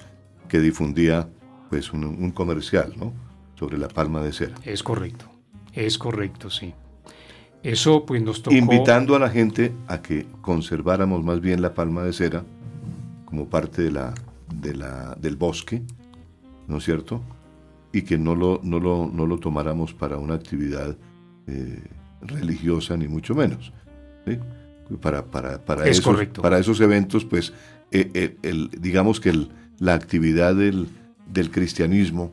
que 0.47 0.59
difundía 0.59 1.29
pues 1.69 1.91
un, 1.93 2.31
comercial, 2.31 2.93
¿no? 2.97 3.13
Sobre 3.55 3.77
la 3.77 3.87
palma 3.87 4.21
de 4.21 4.33
cera. 4.33 4.55
Es 4.63 4.83
correcto, 4.83 5.25
es 5.73 5.97
correcto, 5.97 6.49
sí. 6.49 6.73
Eso 7.63 8.05
pues 8.05 8.21
nos 8.21 8.43
tocó... 8.43 8.55
Invitando 8.55 9.15
a 9.15 9.19
la 9.19 9.29
gente 9.29 9.73
a 9.87 10.01
que 10.01 10.25
conserváramos 10.41 11.23
más 11.23 11.41
bien 11.41 11.61
la 11.61 11.73
palma 11.73 12.03
de 12.03 12.13
cera 12.13 12.43
como 13.25 13.49
parte 13.49 13.81
de 13.81 13.91
la, 13.91 14.13
de 14.53 14.75
la, 14.75 15.15
del 15.19 15.35
bosque, 15.35 15.81
¿no 16.67 16.77
es 16.77 16.85
cierto? 16.85 17.21
Y 17.91 18.01
que 18.01 18.17
no 18.17 18.35
lo, 18.35 18.59
no 18.63 18.79
lo, 18.79 19.09
no 19.11 19.25
lo 19.25 19.37
tomáramos 19.39 19.93
para 19.93 20.17
una 20.17 20.35
actividad 20.35 20.97
eh, 21.47 21.83
religiosa, 22.21 22.97
ni 22.97 23.07
mucho 23.07 23.33
menos. 23.35 23.71
Para, 25.01 25.25
para, 25.25 25.63
para, 25.63 25.87
esos, 25.87 26.25
para 26.41 26.59
esos 26.59 26.79
eventos, 26.81 27.25
pues, 27.25 27.53
eh, 27.91 28.11
eh, 28.13 28.37
el, 28.43 28.69
digamos 28.79 29.19
que 29.19 29.29
el, 29.29 29.49
la 29.79 29.93
actividad 29.93 30.55
del, 30.55 30.87
del 31.31 31.51
cristianismo 31.51 32.31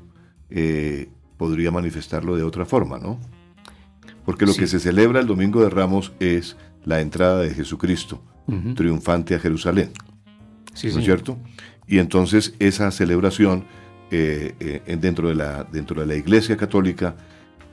podría 1.37 1.73
manifestarlo 1.73 2.37
de 2.37 2.45
otra 2.45 2.64
forma, 2.64 2.99
¿no? 2.99 3.19
Porque 4.25 4.47
lo 4.47 4.55
que 4.55 4.69
se 4.69 4.79
celebra 4.79 5.21
el 5.21 5.27
Domingo 5.27 5.62
de 5.62 5.69
Ramos 5.69 6.12
es 6.21 6.57
la 6.85 7.01
entrada 7.01 7.40
de 7.40 7.51
Jesucristo, 7.51 8.23
triunfante 8.77 9.35
a 9.35 9.40
Jerusalén. 9.40 9.90
¿No 10.83 10.99
es 10.99 11.05
cierto? 11.05 11.38
Y 11.87 11.99
entonces 11.99 12.55
esa 12.59 12.90
celebración 12.90 13.64
eh, 14.16 14.83
eh, 14.87 14.96
dentro, 14.96 15.29
de 15.29 15.35
la, 15.35 15.64
dentro 15.64 16.00
de 16.00 16.07
la 16.07 16.14
Iglesia 16.14 16.57
Católica, 16.57 17.16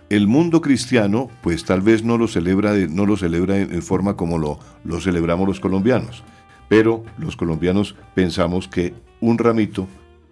el 0.09 0.27
mundo 0.27 0.59
cristiano, 0.59 1.29
pues 1.43 1.63
tal 1.65 1.81
vez 1.81 2.03
no 2.03 2.17
lo 2.17 2.27
celebra, 2.27 2.73
no 2.73 3.05
lo 3.05 3.15
celebra 3.15 3.59
en, 3.59 3.81
forma 3.83 4.15
como 4.15 4.39
lo, 4.39 4.57
lo 4.83 4.99
celebramos 4.99 5.47
los 5.47 5.59
colombianos, 5.59 6.23
pero 6.67 7.03
los 7.19 7.35
colombianos 7.35 7.95
pensamos 8.15 8.67
que 8.67 8.95
un 9.19 9.37
ramito 9.37 9.87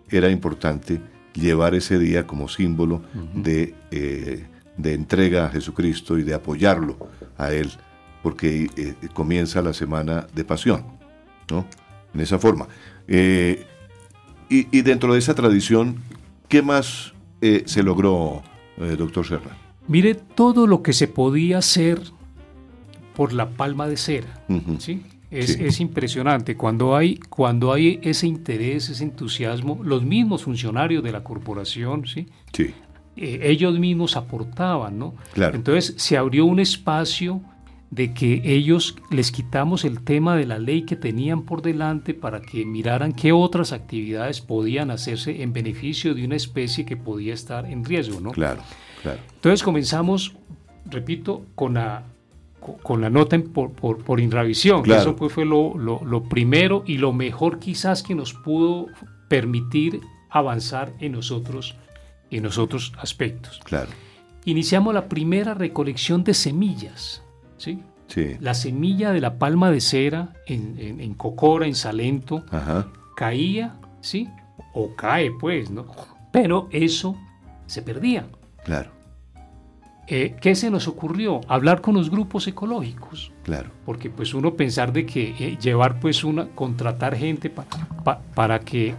era 0.09 0.31
importante 0.31 0.99
llevar 1.33 1.75
ese 1.75 1.99
día 1.99 2.25
como 2.25 2.49
símbolo 2.49 3.03
de, 3.35 3.75
eh, 3.91 4.47
de, 4.77 4.93
entrega 4.95 5.45
a 5.45 5.49
Jesucristo 5.49 6.17
y 6.17 6.23
de 6.23 6.33
apoyarlo 6.33 6.97
a 7.37 7.51
Él, 7.51 7.69
porque 8.23 8.95
comienza 9.13 9.61
la 9.61 9.73
semana 9.73 10.25
de 10.33 10.43
pasión, 10.43 10.85
¿no? 11.51 11.67
En 12.15 12.21
esa 12.21 12.39
forma. 12.39 12.67
Y, 14.49 14.81
dentro 14.81 15.13
de 15.13 15.19
esa 15.19 15.35
tradición, 15.35 15.97
¿qué 16.47 16.63
más 16.63 17.13
eh, 17.41 17.63
se 17.67 17.83
logró, 17.83 18.41
eh, 18.77 18.95
doctor 18.97 19.27
Serra? 19.27 19.55
Mire 19.87 20.15
todo 20.15 20.65
lo 20.65 20.81
que 20.81 20.93
se 20.93 21.07
podía 21.07 21.59
hacer 21.59 22.01
por 23.15 23.33
la 23.33 23.49
palma 23.49 23.87
de 23.87 23.97
cera. 23.97 24.43
¿sí? 24.79 25.03
Es, 25.29 25.79
impresionante. 25.79 26.57
Cuando 26.57 26.95
hay, 26.95 27.17
cuando 27.17 27.71
hay 27.71 27.99
ese 28.01 28.25
interés, 28.25 28.89
ese 28.89 29.03
entusiasmo, 29.03 29.79
los 29.83 30.03
mismos 30.03 30.43
funcionarios 30.43 31.03
de 31.03 31.11
la 31.11 31.23
corporación, 31.23 32.07
¿sí? 32.07 32.27
Sí. 32.51 32.73
Eh, 33.15 33.41
ellos 33.43 33.77
mismos 33.77 34.15
aportaban, 34.15 34.97
¿no? 34.97 35.15
Claro. 35.33 35.55
Entonces 35.55 35.93
se 35.97 36.17
abrió 36.17 36.45
un 36.45 36.59
espacio 36.59 37.41
de 37.91 38.13
que 38.13 38.41
ellos 38.45 38.95
les 39.09 39.31
quitamos 39.31 39.83
el 39.83 40.03
tema 40.03 40.35
de 40.35 40.45
la 40.45 40.59
ley 40.59 40.83
que 40.83 40.95
tenían 40.95 41.41
por 41.43 41.61
delante 41.61 42.13
para 42.13 42.39
que 42.41 42.63
miraran 42.63 43.13
qué 43.13 43.31
otras 43.31 43.71
actividades 43.71 44.41
podían 44.41 44.91
hacerse 44.91 45.41
en 45.41 45.53
beneficio 45.53 46.13
de 46.13 46.23
una 46.23 46.35
especie 46.35 46.85
que 46.85 46.97
podía 46.97 47.33
estar 47.33 47.65
en 47.65 47.83
riesgo, 47.83 48.21
¿no? 48.21 48.31
Claro, 48.31 48.61
claro. 49.01 49.19
Entonces 49.33 49.63
comenzamos, 49.63 50.35
repito, 50.85 51.45
con 51.55 51.73
la, 51.75 52.03
con 52.83 53.01
la 53.01 53.09
nota 53.09 53.39
por, 53.39 53.71
por, 53.71 54.03
por 54.03 54.19
Inravisión, 54.19 54.83
que 54.83 54.95
eso 54.95 55.15
pues 55.15 55.33
fue 55.33 55.45
lo, 55.45 55.75
lo, 55.75 56.23
primero 56.23 56.83
y 56.85 56.99
lo 56.99 57.11
mejor 57.11 57.57
quizás 57.57 58.03
que 58.03 58.13
nos 58.13 58.33
pudo 58.33 58.85
permitir 59.29 59.99
avanzar 60.29 60.93
en 60.99 61.13
nosotros, 61.13 61.75
en 62.29 62.43
nosotros 62.43 62.93
aspectos. 62.99 63.59
Claro. 63.63 63.89
Iniciamos 64.45 64.93
la 64.93 65.09
primera 65.09 65.55
recolección 65.55 66.23
de 66.23 66.35
semillas 66.35 67.23
¿sí? 67.59 67.83
La 68.39 68.55
semilla 68.55 69.11
de 69.11 69.21
la 69.21 69.37
palma 69.37 69.69
de 69.69 69.81
cera 69.81 70.33
en, 70.47 71.13
Cocora, 71.13 71.67
en 71.67 71.75
Salento, 71.75 72.43
caía, 73.15 73.75
¿sí? 74.01 74.27
O 74.73 74.95
cae, 74.95 75.31
pues, 75.39 75.69
¿no? 75.69 75.85
Pero 76.31 76.67
eso 76.71 77.15
se 77.67 77.83
perdía. 77.83 78.25
Claro. 78.63 78.91
Eh, 80.07 80.35
¿Qué 80.41 80.55
se 80.55 80.71
nos 80.71 80.87
ocurrió? 80.87 81.41
Hablar 81.47 81.81
con 81.81 81.93
los 81.93 82.09
grupos 82.09 82.47
ecológicos. 82.47 83.31
Claro. 83.43 83.69
Porque 83.85 84.09
pues 84.09 84.33
uno 84.33 84.55
pensar 84.55 84.91
de 84.91 85.05
que 85.05 85.35
eh, 85.39 85.57
llevar 85.61 85.99
pues 85.99 86.23
una, 86.23 86.47
contratar 86.47 87.15
gente 87.15 87.51
para 88.33 88.59
que 88.59 88.95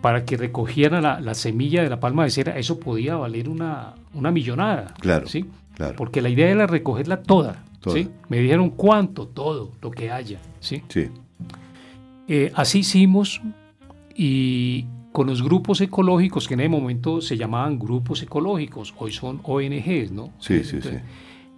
para 0.00 0.24
que 0.24 0.36
recogieran 0.36 1.02
la, 1.02 1.34
semilla 1.34 1.82
de 1.82 1.90
la 1.90 1.98
palma 1.98 2.24
de 2.24 2.30
cera, 2.30 2.56
eso 2.56 2.78
podía 2.78 3.16
valer 3.16 3.48
una, 3.48 3.94
una 4.14 4.30
millonada. 4.30 4.94
Claro, 5.00 5.26
¿sí? 5.26 5.46
Claro. 5.76 5.94
Porque 5.96 6.20
la 6.20 6.28
idea 6.28 6.50
era 6.50 6.66
recogerla 6.66 7.22
toda. 7.22 7.64
¿sí? 7.86 8.08
Me 8.28 8.38
dijeron 8.38 8.70
cuánto, 8.70 9.28
todo, 9.28 9.70
lo 9.80 9.92
que 9.92 10.10
haya. 10.10 10.40
¿sí? 10.58 10.82
Sí. 10.88 11.08
Eh, 12.28 12.50
así 12.54 12.80
hicimos 12.80 13.40
y 14.14 14.86
con 15.12 15.28
los 15.28 15.42
grupos 15.42 15.80
ecológicos 15.80 16.48
que 16.48 16.54
en 16.54 16.60
ese 16.60 16.68
momento 16.68 17.20
se 17.20 17.36
llamaban 17.36 17.78
grupos 17.78 18.22
ecológicos, 18.22 18.94
hoy 18.98 19.12
son 19.12 19.40
ONGs, 19.42 20.10
¿no? 20.10 20.32
Sí, 20.40 20.64
sí, 20.64 20.82
sí. 20.82 20.90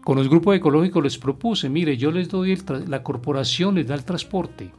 Con 0.04 0.16
los 0.16 0.28
grupos 0.28 0.56
ecológicos 0.56 1.02
les 1.02 1.18
propuse, 1.18 1.68
mire, 1.68 1.96
yo 1.96 2.10
les 2.10 2.28
doy, 2.28 2.56
la 2.86 3.02
corporación 3.02 3.74
les 3.74 3.88
da 3.88 3.94
el 3.94 4.04
transporte, 4.04 4.70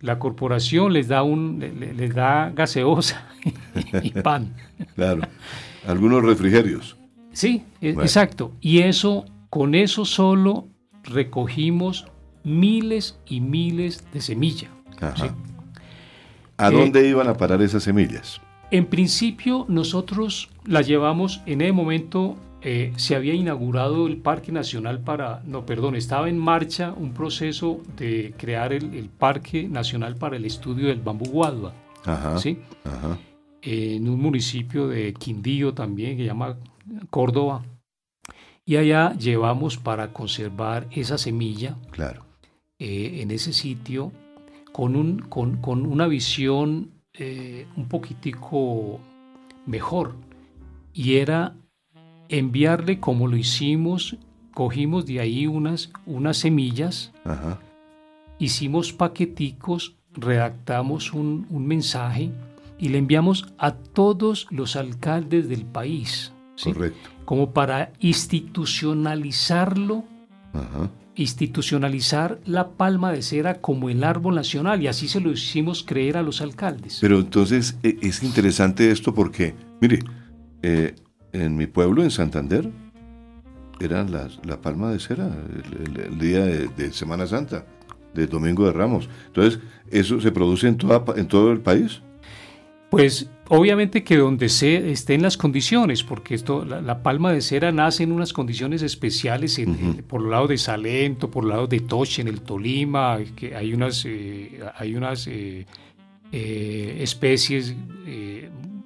la 0.00 0.18
corporación 0.18 0.92
les 0.92 1.08
da, 1.08 1.22
un, 1.22 1.58
les, 1.58 2.14
da 2.14 2.50
gaseosa 2.50 3.28
y 4.02 4.10
pan. 4.10 4.54
Claro, 4.94 5.22
algunos 5.86 6.22
refrigerios. 6.22 6.96
Sí, 7.36 7.64
e, 7.82 7.90
exacto. 7.90 8.52
Y 8.62 8.78
eso, 8.78 9.26
con 9.50 9.74
eso 9.74 10.06
solo 10.06 10.68
recogimos 11.04 12.06
miles 12.44 13.18
y 13.26 13.42
miles 13.42 14.10
de 14.14 14.22
semillas. 14.22 14.70
¿A 16.56 16.70
dónde 16.70 17.00
eh, 17.02 17.10
iban 17.10 17.28
a 17.28 17.34
parar 17.34 17.60
esas 17.60 17.82
semillas? 17.82 18.40
En 18.70 18.86
principio 18.86 19.66
nosotros 19.68 20.48
las 20.64 20.86
llevamos, 20.86 21.42
en 21.44 21.60
ese 21.60 21.72
momento 21.72 22.36
eh, 22.62 22.94
se 22.96 23.14
había 23.14 23.34
inaugurado 23.34 24.06
el 24.06 24.16
Parque 24.16 24.50
Nacional 24.50 25.00
para, 25.00 25.42
no, 25.44 25.66
perdón, 25.66 25.94
estaba 25.94 26.30
en 26.30 26.38
marcha 26.38 26.94
un 26.96 27.12
proceso 27.12 27.82
de 27.98 28.32
crear 28.38 28.72
el, 28.72 29.10
Parque 29.10 29.68
Nacional 29.68 30.16
para 30.16 30.36
el 30.36 30.46
Estudio 30.46 30.88
del 30.88 31.02
Bambú 31.02 31.26
Guadua, 31.26 31.74
¿sí? 32.38 32.58
en 33.60 34.08
un 34.08 34.20
municipio 34.20 34.88
de 34.88 35.12
Quindío 35.12 35.74
también, 35.74 36.16
que 36.16 36.22
se 36.22 36.28
llama 36.28 36.56
Córdoba. 37.10 37.64
Y 38.64 38.76
allá 38.76 39.14
llevamos 39.14 39.76
para 39.76 40.12
conservar 40.12 40.88
esa 40.90 41.18
semilla 41.18 41.76
claro. 41.90 42.24
Eh, 42.78 43.20
en 43.22 43.30
ese 43.30 43.52
sitio 43.52 44.12
con, 44.72 44.96
un, 44.96 45.20
con, 45.20 45.56
con 45.62 45.86
una 45.86 46.06
visión 46.06 46.90
eh, 47.14 47.66
un 47.76 47.88
poquitico 47.88 49.00
mejor. 49.64 50.14
Y 50.92 51.16
era 51.16 51.56
enviarle 52.28 53.00
como 53.00 53.28
lo 53.28 53.36
hicimos, 53.36 54.18
cogimos 54.52 55.06
de 55.06 55.20
ahí 55.20 55.46
unas, 55.46 55.90
unas 56.04 56.36
semillas, 56.36 57.12
hicimos 58.38 58.92
paqueticos, 58.92 59.96
redactamos 60.12 61.14
un, 61.14 61.46
un, 61.48 61.66
mensaje 61.66 62.30
y 62.78 62.88
le 62.90 62.98
enviamos 62.98 63.54
a 63.56 63.72
todos 63.72 64.46
los 64.50 64.76
alcaldes 64.76 65.48
del 65.48 65.64
país. 65.64 66.32
Correcto. 66.62 67.10
Como 67.24 67.52
para 67.52 67.92
institucionalizarlo 68.00 70.04
Ajá 70.52 70.90
institucionalizar 71.16 72.38
la 72.44 72.72
palma 72.72 73.10
de 73.10 73.22
cera 73.22 73.60
como 73.60 73.88
el 73.88 74.04
árbol 74.04 74.34
nacional 74.34 74.82
y 74.82 74.86
así 74.86 75.08
se 75.08 75.20
lo 75.20 75.32
hicimos 75.32 75.82
creer 75.82 76.18
a 76.18 76.22
los 76.22 76.40
alcaldes. 76.40 76.98
Pero 77.00 77.18
entonces 77.18 77.78
e, 77.82 77.96
es 78.02 78.22
interesante 78.22 78.90
esto 78.90 79.14
porque, 79.14 79.54
mire, 79.80 80.00
eh, 80.62 80.94
en 81.32 81.56
mi 81.56 81.66
pueblo, 81.66 82.02
en 82.02 82.10
Santander, 82.10 82.70
era 83.80 84.04
la, 84.04 84.60
palma 84.60 84.90
de 84.90 84.98
cera 84.98 85.30
el, 85.84 86.18
día 86.18 86.44
de, 86.44 86.92
Semana 86.92 87.26
Santa, 87.26 87.66
de 88.14 88.26
Domingo 88.26 88.66
de 88.66 88.72
Ramos. 88.72 89.08
Entonces, 89.26 89.60
¿eso 89.90 90.20
se 90.20 90.32
produce 90.32 90.68
en, 90.68 90.76
toda, 90.76 91.02
en 91.16 91.28
todo 91.28 91.50
el 91.50 91.60
país? 91.60 92.02
Pues 92.96 93.28
obviamente 93.48 94.02
que 94.02 94.16
donde 94.16 94.48
se 94.48 94.90
estén 94.90 95.20
las 95.20 95.36
condiciones, 95.36 96.02
porque 96.02 96.34
esto, 96.34 96.64
la, 96.64 97.02
palma 97.02 97.30
de 97.30 97.42
cera 97.42 97.70
nace 97.70 98.04
en 98.04 98.10
unas 98.10 98.32
condiciones 98.32 98.80
especiales 98.80 99.60
por 100.08 100.22
el 100.22 100.30
lado 100.30 100.46
de 100.46 100.56
Salento, 100.56 101.30
por 101.30 101.44
el 101.44 101.50
lado 101.50 101.66
de 101.66 101.80
Toche, 101.80 102.22
en 102.22 102.28
el 102.28 102.40
Tolima, 102.40 103.18
que 103.36 103.54
hay 103.54 103.74
unas, 103.74 104.02
eh, 104.06 104.60
hay 104.76 104.94
unas 104.94 105.26
eh, 105.26 105.66
eh, 106.32 106.96
especies 107.00 107.76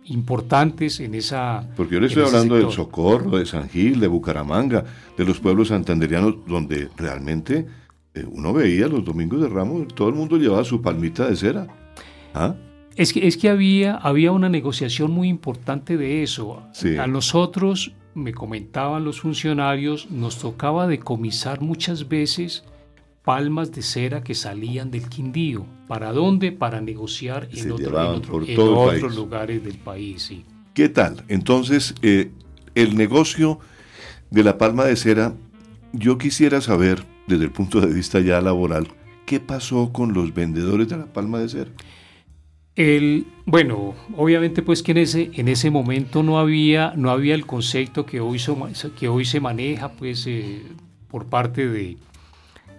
importantes 0.06 0.98
en 0.98 1.14
esa. 1.14 1.68
Porque 1.76 1.94
yo 1.94 2.00
le 2.00 2.08
estoy 2.08 2.24
hablando 2.24 2.56
del 2.56 2.72
Socorro, 2.72 3.38
de 3.38 3.46
San 3.46 3.68
Gil, 3.68 4.00
de 4.00 4.08
Bucaramanga, 4.08 4.84
de 5.16 5.24
los 5.24 5.38
pueblos 5.38 5.68
santanderianos, 5.68 6.34
donde 6.48 6.88
realmente 6.96 7.64
uno 8.28 8.52
veía 8.52 8.88
los 8.88 9.04
domingos 9.04 9.40
de 9.40 9.48
Ramos, 9.48 9.86
todo 9.94 10.08
el 10.08 10.16
mundo 10.16 10.36
llevaba 10.36 10.64
su 10.64 10.82
palmita 10.82 11.28
de 11.28 11.36
cera. 11.36 11.68
¿Ah? 12.34 12.56
Es 13.00 13.14
que, 13.14 13.26
es 13.26 13.38
que 13.38 13.48
había, 13.48 13.94
había 13.94 14.30
una 14.30 14.50
negociación 14.50 15.10
muy 15.10 15.28
importante 15.28 15.96
de 15.96 16.22
eso. 16.22 16.62
A 16.98 17.06
nosotros, 17.06 17.94
me 18.14 18.34
comentaban 18.34 19.04
los 19.04 19.22
funcionarios, 19.22 20.10
nos 20.10 20.36
tocaba 20.38 20.86
decomisar 20.86 21.62
muchas 21.62 22.10
veces 22.10 22.62
palmas 23.24 23.72
de 23.72 23.80
cera 23.80 24.22
que 24.22 24.34
salían 24.34 24.90
del 24.90 25.08
Quindío. 25.08 25.64
¿Para 25.88 26.12
dónde? 26.12 26.52
Para 26.52 26.82
negociar 26.82 27.48
en, 27.52 27.72
otros 27.72 29.16
lugares 29.16 29.64
del 29.64 29.78
país. 29.78 30.30
¿Qué 30.74 30.90
tal? 30.90 31.24
Entonces, 31.28 31.94
eh, 32.02 32.30
el 32.74 32.98
negocio 32.98 33.60
de 34.30 34.44
la 34.44 34.58
palma 34.58 34.84
de 34.84 34.96
cera, 34.96 35.34
yo 35.94 36.18
quisiera 36.18 36.60
saber, 36.60 37.06
desde 37.26 37.44
el 37.44 37.50
punto 37.50 37.80
de 37.80 37.94
vista 37.94 38.20
ya 38.20 38.42
laboral, 38.42 38.88
¿qué 39.24 39.40
pasó 39.40 39.90
con 39.90 40.12
los 40.12 40.34
vendedores 40.34 40.88
de 40.90 40.98
la 40.98 41.06
palma 41.06 41.38
de 41.38 41.48
cera? 41.48 41.70
El, 42.76 43.26
bueno, 43.46 43.94
obviamente 44.16 44.62
pues 44.62 44.82
que 44.82 44.92
en 44.92 44.98
ese, 44.98 45.30
en 45.34 45.48
ese 45.48 45.70
momento 45.70 46.22
no 46.22 46.38
había, 46.38 46.94
no 46.96 47.10
había 47.10 47.34
el 47.34 47.46
concepto 47.46 48.06
que 48.06 48.20
hoy, 48.20 48.40
que 48.98 49.08
hoy 49.08 49.24
se 49.24 49.40
maneja 49.40 49.92
pues 49.92 50.26
eh, 50.26 50.62
por 51.08 51.26
parte 51.26 51.68
de, 51.68 51.98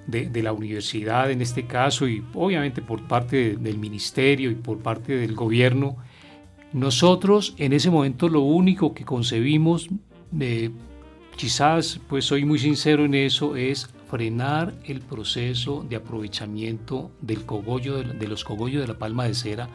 de, 0.07 0.43
la 0.43 0.53
universidad 0.53 1.31
en 1.31 1.41
este 1.41 1.65
caso 1.65 2.07
y 2.07 2.23
obviamente 2.33 2.81
por 2.81 3.07
parte 3.07 3.55
del 3.57 3.77
ministerio 3.77 4.49
y 4.51 4.55
por 4.55 4.79
parte 4.79 5.15
del 5.15 5.35
gobierno. 5.35 5.97
Nosotros 6.73 7.53
en 7.57 7.73
ese 7.73 7.89
momento 7.89 8.29
lo 8.29 8.41
único 8.41 8.93
que 8.93 9.03
concebimos, 9.03 9.89
eh, 10.39 10.71
quizás 11.35 11.99
pues 12.07 12.25
soy 12.25 12.45
muy 12.45 12.59
sincero 12.59 13.05
en 13.05 13.13
eso, 13.13 13.55
es 13.55 13.89
frenar 14.11 14.73
el 14.83 14.99
proceso 14.99 15.85
de 15.89 15.95
aprovechamiento 15.95 17.11
del 17.21 17.45
cogollo 17.45 18.03
de, 18.03 18.27
los 18.27 18.43
cogollos 18.43 18.81
de 18.81 18.87
la 18.87 18.99
palma 18.99 19.23
de 19.23 19.33
cera 19.33 19.69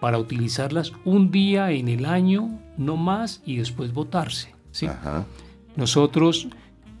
para 0.00 0.18
utilizarlas 0.18 0.92
un 1.06 1.30
día 1.30 1.70
en 1.70 1.88
el 1.88 2.04
año, 2.04 2.60
no 2.76 2.98
más, 2.98 3.40
y 3.46 3.56
después 3.56 3.94
botarse. 3.94 4.54
¿sí? 4.70 4.86
Nosotros 5.76 6.48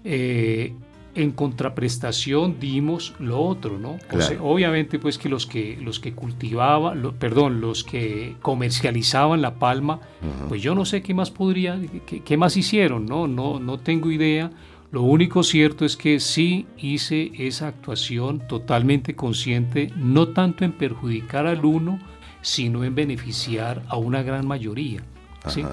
eh, 0.04 0.72
en 1.14 1.32
contraprestación 1.32 2.58
dimos 2.58 3.14
lo 3.18 3.42
otro, 3.42 3.78
¿no? 3.78 3.98
obviamente 4.40 4.98
pues 4.98 5.18
que 5.18 5.28
los 5.28 5.46
que 5.46 5.76
los 5.82 6.00
que 6.00 6.14
cultivaban, 6.14 7.14
perdón, 7.18 7.60
los 7.60 7.84
que 7.84 8.36
comercializaban 8.40 9.42
la 9.42 9.56
palma, 9.56 10.00
pues 10.48 10.62
yo 10.62 10.74
no 10.74 10.86
sé 10.86 11.02
qué 11.02 11.12
más 11.12 11.30
podría, 11.30 11.78
qué, 12.06 12.22
qué, 12.22 12.36
más 12.38 12.56
hicieron, 12.56 13.04
¿no? 13.04 13.26
No, 13.26 13.60
no 13.60 13.78
tengo 13.78 14.10
idea. 14.10 14.50
Lo 14.90 15.02
único 15.02 15.42
cierto 15.44 15.84
es 15.84 15.96
que 15.96 16.18
sí 16.18 16.66
hice 16.76 17.30
esa 17.38 17.68
actuación 17.68 18.46
totalmente 18.48 19.14
consciente, 19.14 19.92
no 19.96 20.28
tanto 20.28 20.64
en 20.64 20.72
perjudicar 20.72 21.46
al 21.46 21.64
uno, 21.64 22.00
sino 22.42 22.82
en 22.82 22.94
beneficiar 22.94 23.82
a 23.88 23.96
una 23.96 24.22
gran 24.22 24.46
mayoría. 24.46 25.02
¿sí? 25.46 25.64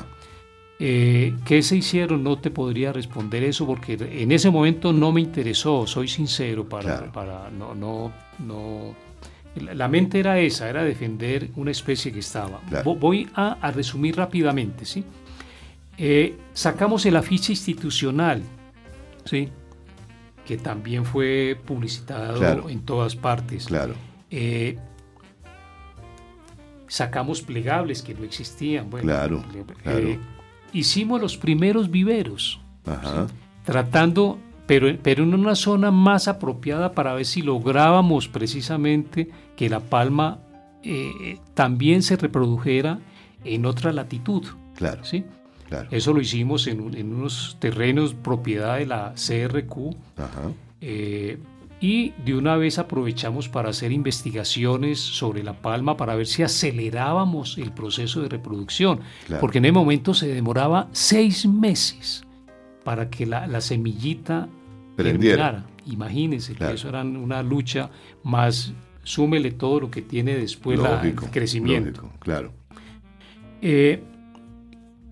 Eh, 0.80 1.36
¿Qué 1.45 1.63
se 1.63 1.77
hicieron? 1.77 2.23
No 2.23 2.38
te 2.38 2.51
podría 2.51 2.93
responder 2.93 3.43
eso 3.43 3.65
porque 3.65 3.97
en 3.99 4.32
ese 4.32 4.51
momento 4.51 4.93
no 4.93 5.12
me 5.12 5.21
interesó, 5.21 5.88
soy 5.88 6.08
sincero, 6.08 6.69
para, 6.69 7.12
para 7.12 7.49
no, 7.49 7.73
no, 7.73 8.12
no, 8.38 8.93
la 9.56 9.88
mente 9.88 10.19
era 10.19 10.38
esa, 10.39 10.69
era 10.69 10.84
defender 10.84 11.49
una 11.56 11.71
especie 11.71 12.12
que 12.12 12.19
estaba. 12.19 12.62
Voy 12.84 13.27
a, 13.34 13.71
resumir 13.71 14.15
rápidamente, 14.15 14.86
¿sí? 14.86 15.03
Eh, 15.97 16.36
sacamos 16.53 17.08
el 17.08 17.15
afiche 17.15 17.53
institucional 17.53 18.43
¿sí? 19.27 19.49
que 20.47 20.57
también 20.57 21.03
fue 21.03 21.59
publicitado 21.65 22.69
en 22.69 22.79
todas 22.81 23.17
partes. 23.17 23.65
Claro. 23.65 23.95
Eh, 24.31 24.77
sacamos 26.87 27.41
plegables 27.41 28.01
que 28.01 28.13
no 28.13 28.23
existían. 28.23 28.89
Bueno, 28.89 29.07
claro, 29.07 29.43
eh, 29.85 30.17
hicimos 30.71 31.19
los 31.19 31.37
primeros 31.37 31.91
viveros, 31.91 32.61
tratando, 33.65 34.39
pero, 34.65 34.87
pero 35.03 35.23
en 35.23 35.33
una 35.33 35.55
zona 35.55 35.91
más 35.91 36.29
apropiada 36.29 36.93
para 36.93 37.13
ver 37.13 37.25
si 37.25 37.41
lográbamos 37.41 38.29
precisamente 38.29 39.29
que 39.57 39.69
la 39.69 39.81
palma 39.81 40.39
eh, 40.81 41.39
también 41.55 42.03
se 42.03 42.15
reprodujera 42.15 42.99
en 43.43 43.65
otra 43.65 43.91
latitud. 43.91 44.45
Claro. 44.75 45.03
¿sí? 45.03 45.25
Eso 45.91 46.13
lo 46.13 46.21
hicimos 46.21 46.67
en, 46.67 46.82
unos 46.82 47.58
terrenos 47.60 48.13
propiedad 48.13 48.77
de 48.77 48.86
la 48.86 49.13
CRQ. 49.15 49.95
Ajá. 50.17 50.51
Eh, 50.82 51.38
y 51.80 52.12
de 52.25 52.36
una 52.36 52.56
vez 52.56 52.80
aprovechamos 52.80 53.49
para 53.49 53.69
hacer 53.69 53.91
investigaciones 53.91 54.99
sobre 54.99 55.43
la 55.43 55.53
palma 55.53 55.95
para 55.95 56.15
ver 56.15 56.25
si 56.25 56.41
acelerábamos 56.41 57.58
el 57.60 57.71
proceso 57.71 58.21
de 58.21 58.30
reproducción, 58.30 59.01
porque 59.39 59.60
en 59.60 59.65
el 59.65 59.73
momento 59.73 60.13
se 60.13 60.27
demoraba 60.27 60.88
seis 60.91 61.45
meses 61.45 62.23
para 62.84 63.10
que 63.10 63.27
la, 63.27 63.62
semillita 63.62 64.49
germinara. 64.97 65.65
Imagínense 65.86 66.56
que 66.56 66.73
eso 66.73 66.89
era 66.89 67.01
una 67.01 67.43
lucha 67.43 67.91
más, 68.23 68.73
súmele 69.03 69.51
todo 69.51 69.82
lo 69.82 69.91
que 69.91 70.01
tiene 70.01 70.36
después 70.36 70.80
el 71.03 71.15
crecimiento. 71.15 72.12
claro. 72.19 72.53
Eh, 73.62 74.03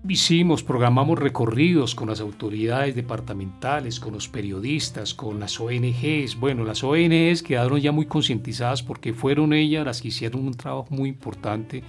Hicimos, 0.08 0.62
programamos 0.62 1.18
recorridos 1.18 1.96
con 1.96 2.08
las 2.08 2.20
autoridades 2.20 2.94
departamentales, 2.94 3.98
con 3.98 4.12
los 4.12 4.28
periodistas, 4.28 5.14
con 5.14 5.40
las 5.40 5.58
ONGs. 5.58 6.38
Bueno, 6.38 6.64
las 6.64 6.84
ONGs 6.84 7.42
quedaron 7.42 7.80
ya 7.80 7.90
muy 7.90 8.06
concientizadas 8.06 8.82
porque 8.82 9.12
fueron 9.12 9.52
ellas 9.52 9.84
las 9.84 10.00
que 10.00 10.08
hicieron 10.08 10.46
un 10.46 10.54
trabajo 10.54 10.88
muy 10.90 11.08
importante 11.08 11.82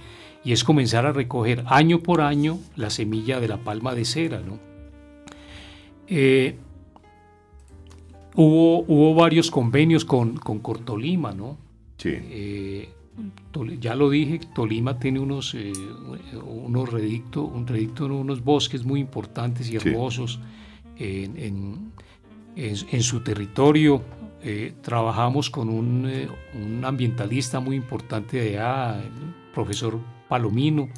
y 0.44 0.52
es 0.52 0.64
comenzar 0.64 1.06
a 1.06 1.12
recoger 1.12 1.62
año 1.66 2.00
por 2.00 2.20
año 2.20 2.58
la 2.74 2.90
semilla 2.90 3.38
de 3.38 3.48
la 3.48 3.58
palma 3.58 3.94
de 3.94 4.04
cera. 4.04 4.40
¿no? 4.40 4.58
Eh, 6.08 6.56
hubo, 8.34 8.80
hubo 8.80 9.14
varios 9.14 9.50
convenios 9.50 10.04
con, 10.04 10.36
con 10.36 10.58
Cortolima, 10.58 11.32
¿no? 11.32 11.56
Sí. 11.98 12.10
Eh, 12.14 12.88
ya 13.80 13.94
lo 13.94 14.10
dije, 14.10 14.40
Tolima 14.54 14.98
tiene 14.98 15.20
unos, 15.20 15.54
eh, 15.54 15.72
unos 16.44 16.90
redictos, 16.90 17.48
un 17.52 17.66
redicto 17.66 18.06
en 18.06 18.12
unos 18.12 18.42
bosques 18.42 18.84
muy 18.84 19.00
importantes 19.00 19.70
y 19.70 19.76
hermosos 19.76 20.40
en, 20.96 21.92
su 23.00 23.20
territorio. 23.20 24.02
Eh, 24.42 24.74
trabajamos 24.82 25.50
con 25.50 26.08
eh, 26.08 26.28
un, 26.54 26.84
ambientalista 26.84 27.58
muy 27.58 27.76
importante 27.76 28.36
de 28.36 28.58
allá, 28.60 29.00
el 29.00 29.34
profesor 29.52 29.98
Palomino, 30.28 30.88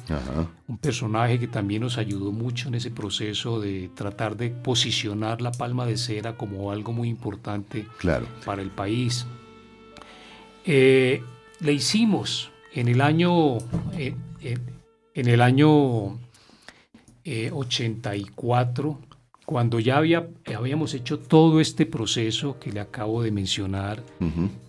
un 0.67 0.77
personaje 0.77 1.39
que 1.39 1.47
también 1.47 1.81
nos 1.81 1.97
ayudó 1.97 2.31
mucho 2.31 2.67
en 2.67 2.75
ese 2.75 2.91
proceso 2.91 3.59
de 3.59 3.89
tratar 3.95 4.37
de 4.37 4.49
posicionar 4.49 5.41
la 5.41 5.51
palma 5.51 5.85
de 5.85 5.97
cera 5.97 6.35
como 6.35 6.71
algo 6.71 6.91
muy 6.91 7.09
importante 7.09 7.87
para 8.45 8.61
el 8.61 8.69
país 8.69 9.25
le 11.61 11.73
hicimos 11.73 12.51
en 12.73 12.87
el 12.87 13.01
año, 13.01 13.57
eh, 13.93 14.15
eh, 14.41 14.57
en 15.13 15.27
el 15.27 15.41
año 15.41 16.19
84, 17.25 18.99
eh, 18.99 19.05
cuando 19.45 19.79
ya 19.79 19.97
había, 19.97 20.27
habíamos 20.55 20.93
hecho 20.93 21.19
todo 21.19 21.59
este 21.59 21.85
proceso 21.85 22.57
que 22.59 22.71
le 22.71 22.79
acabo 22.79 23.21
de 23.21 23.31
mencionar, 23.31 24.03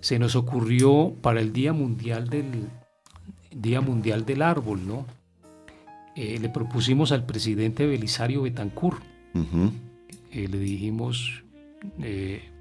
se 0.01 0.19
nos 0.19 0.35
ocurrió 0.35 1.15
para 1.21 1.41
el 1.41 1.53
Día 1.53 1.73
Mundial 1.73 2.29
del, 2.29 2.69
Día 3.51 3.81
Mundial 3.81 4.25
del 4.25 4.43
Árbol, 4.43 4.87
¿no? 4.87 5.07
le 6.17 6.49
propusimos 6.51 7.13
al 7.13 7.25
presidente 7.25 7.87
Belisario 7.87 8.43
Betancourt, 8.43 9.03
le 9.35 10.59
dijimos, 10.59 11.45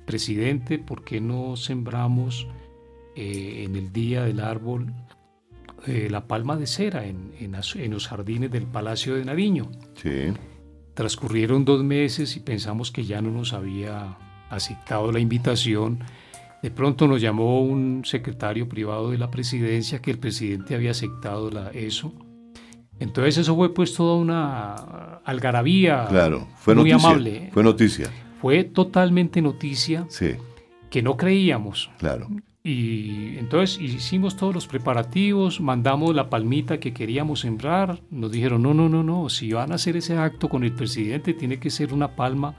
presidente, 0.06 0.78
¿por 0.78 1.04
qué 1.04 1.20
no 1.20 1.56
sembramos 1.56 2.48
eh, 3.16 3.64
en 3.66 3.76
el 3.76 3.92
día 3.92 4.24
del 4.24 4.40
árbol 4.40 4.94
eh, 5.88 6.10
la 6.12 6.28
palma 6.28 6.58
de 6.58 6.68
cera 6.68 7.06
en, 7.06 7.34
en, 7.40 7.92
los 7.92 8.08
jardines 8.08 8.52
del 8.52 8.68
Palacio 8.68 9.16
de 9.16 9.26
Nariño. 9.26 9.72
Sí. 9.96 10.32
Transcurrieron 10.94 11.66
dos 11.66 11.84
meses 11.84 12.36
y 12.36 12.40
pensamos 12.40 12.92
que 12.92 13.04
ya 13.04 13.20
no 13.20 13.32
nos 13.32 13.54
había 13.54 14.18
aceptado 14.52 15.12
la 15.12 15.20
invitación. 15.20 16.04
De 16.62 16.70
pronto 16.70 17.08
nos 17.08 17.20
llamó 17.20 17.62
un 17.62 18.04
secretario 18.06 18.70
privado 18.70 19.10
de 19.10 19.18
la 19.18 19.32
presidencia 19.32 20.04
que 20.04 20.12
el 20.12 20.20
presidente 20.20 20.76
había 20.76 20.92
aceptado 20.92 21.50
la, 21.50 21.72
eso. 21.72 22.14
Entonces 23.00 23.40
eso 23.40 23.56
fue 23.56 23.74
pues 23.74 23.96
toda 23.96 24.18
una 24.18 24.76
algarabía 25.26 26.06
claro, 26.08 26.48
fue 26.58 26.76
muy 26.76 26.92
noticia, 26.92 27.10
amable. 27.10 27.50
Fue 27.52 27.64
noticia. 27.64 28.12
Fue 28.40 28.64
totalmente 28.64 29.42
noticia 29.42 30.06
sí. 30.10 30.36
que 30.92 31.02
no 31.02 31.18
creíamos. 31.18 31.90
Claro. 31.98 32.28
Y 32.64 33.38
entonces 33.38 33.80
hicimos 33.82 34.36
todos 34.36 34.54
los 34.54 34.68
preparativos, 34.68 35.60
mandamos 35.60 36.14
la 36.14 36.30
palmita 36.30 36.80
que 36.80 36.94
queríamos 36.94 37.40
sembrar, 37.40 38.02
nos 38.12 38.32
dijeron, 38.32 38.62
no, 38.62 38.76
no, 38.76 38.88
no, 38.88 39.02
no, 39.02 39.30
si 39.30 39.52
van 39.52 39.72
a 39.72 39.76
hacer 39.76 39.98
ese 39.98 40.16
acto 40.16 40.48
con 40.48 40.64
el 40.64 40.74
presidente 40.74 41.34
tiene 41.34 41.60
que 41.60 41.72
ser 41.72 41.92
una 41.92 42.16
palma 42.16 42.56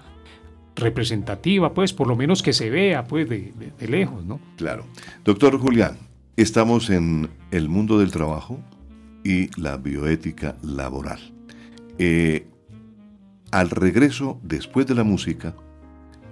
representativa, 0.75 1.73
pues 1.73 1.93
por 1.93 2.09
lo 2.09 2.17
menos 2.17 2.43
que 2.43 2.53
se 2.53 2.69
vea, 2.69 3.05
pues 3.05 3.29
de, 3.29 3.53
lejos, 3.87 4.25
¿no? 4.25 4.41
Claro. 4.57 4.87
Doctor 5.25 5.57
Julián, 5.59 5.99
estamos 6.37 6.91
en 6.91 7.31
el 7.53 7.69
mundo 7.69 8.01
del 8.01 8.11
trabajo 8.11 8.59
y 9.23 9.49
la 9.61 9.77
bioética 9.77 10.57
laboral. 10.63 11.21
Eh, 11.99 12.49
al 13.53 13.71
regreso, 13.71 14.41
después 14.43 14.87
de 14.89 14.97
la 14.97 15.05
música, 15.05 15.55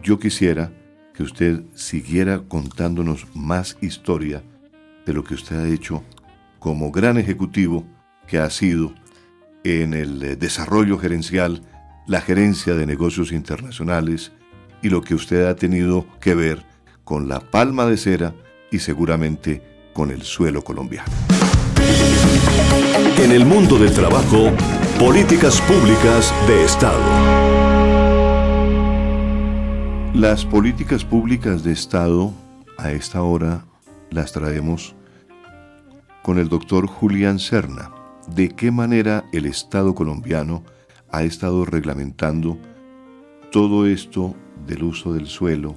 yo 0.02 0.18
quisiera 0.18 0.72
que 1.20 1.24
usted 1.24 1.60
siguiera 1.74 2.40
contándonos 2.48 3.26
más 3.34 3.76
historia 3.82 4.42
de 5.04 5.12
lo 5.12 5.22
que 5.22 5.34
usted 5.34 5.58
ha 5.58 5.68
hecho 5.68 6.02
como 6.58 6.90
gran 6.90 7.18
ejecutivo 7.18 7.84
que 8.26 8.38
ha 8.38 8.48
sido 8.48 8.94
en 9.62 9.92
el 9.92 10.22
eh, 10.22 10.36
desarrollo 10.36 10.96
gerencial, 10.96 11.60
la 12.06 12.22
gerencia 12.22 12.74
de 12.74 12.86
negocios 12.86 13.32
internacionales 13.32 14.32
y 14.80 14.88
lo 14.88 15.02
que 15.02 15.14
usted 15.14 15.44
ha 15.44 15.56
tenido 15.56 16.06
que 16.22 16.34
ver 16.34 16.64
con 17.04 17.28
la 17.28 17.40
palma 17.40 17.84
de 17.84 17.98
cera 17.98 18.34
y 18.70 18.78
seguramente 18.78 19.62
con 19.92 20.10
el 20.10 20.22
suelo 20.22 20.64
colombiano. 20.64 21.12
En 23.18 23.30
el 23.30 23.44
mundo 23.44 23.78
del 23.78 23.92
trabajo, 23.92 24.50
políticas 24.98 25.60
públicas 25.60 26.32
de 26.48 26.64
Estado. 26.64 27.39
Las 30.20 30.44
políticas 30.44 31.02
públicas 31.02 31.64
de 31.64 31.72
Estado 31.72 32.30
a 32.76 32.92
esta 32.92 33.22
hora 33.22 33.64
las 34.10 34.34
traemos 34.34 34.94
con 36.22 36.38
el 36.38 36.50
doctor 36.50 36.86
Julián 36.86 37.38
Serna. 37.38 37.90
¿De 38.28 38.50
qué 38.50 38.70
manera 38.70 39.24
el 39.32 39.46
Estado 39.46 39.94
colombiano 39.94 40.62
ha 41.10 41.22
estado 41.22 41.64
reglamentando 41.64 42.58
todo 43.50 43.86
esto 43.86 44.36
del 44.66 44.82
uso 44.82 45.14
del 45.14 45.26
suelo, 45.26 45.74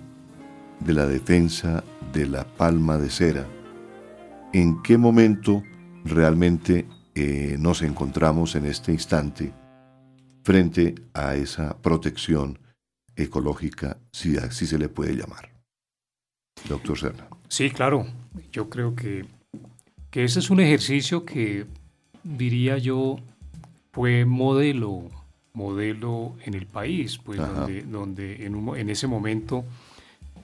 de 0.82 0.92
la 0.92 1.06
defensa 1.06 1.82
de 2.12 2.28
la 2.28 2.44
palma 2.44 2.98
de 2.98 3.10
cera? 3.12 3.48
¿En 4.52 4.82
qué 4.84 4.98
momento 4.98 5.64
realmente 6.04 6.86
eh, 7.16 7.56
nos 7.58 7.82
encontramos 7.82 8.56
en 8.56 8.66
este 8.66 8.92
instante 8.92 9.54
frente 10.44 10.96
a 11.14 11.36
esa 11.36 11.78
protección 11.82 12.60
ecológica, 13.16 13.98
si 14.12 14.38
así 14.38 14.66
se 14.66 14.78
le 14.78 14.90
puede 14.90 15.16
llamar. 15.16 15.52
Doctor 16.68 16.98
Serna. 16.98 17.28
Sí, 17.48 17.70
claro. 17.70 18.08
Yo 18.52 18.70
creo 18.70 18.96
que, 18.96 19.26
que 20.10 20.24
ese 20.24 20.40
es 20.40 20.50
un 20.50 20.60
ejercicio 20.60 21.26
que 21.26 21.66
diría 22.24 22.78
yo 22.78 23.18
fue 23.92 24.26
modelo, 24.26 25.10
modelo 25.54 26.36
en 26.46 26.54
el 26.54 26.66
país, 26.66 27.20
pues 27.24 27.40
donde, 27.40 27.84
donde 27.84 28.46
en, 28.46 28.68
en, 28.76 28.90
ese 28.90 29.08
momento 29.08 29.64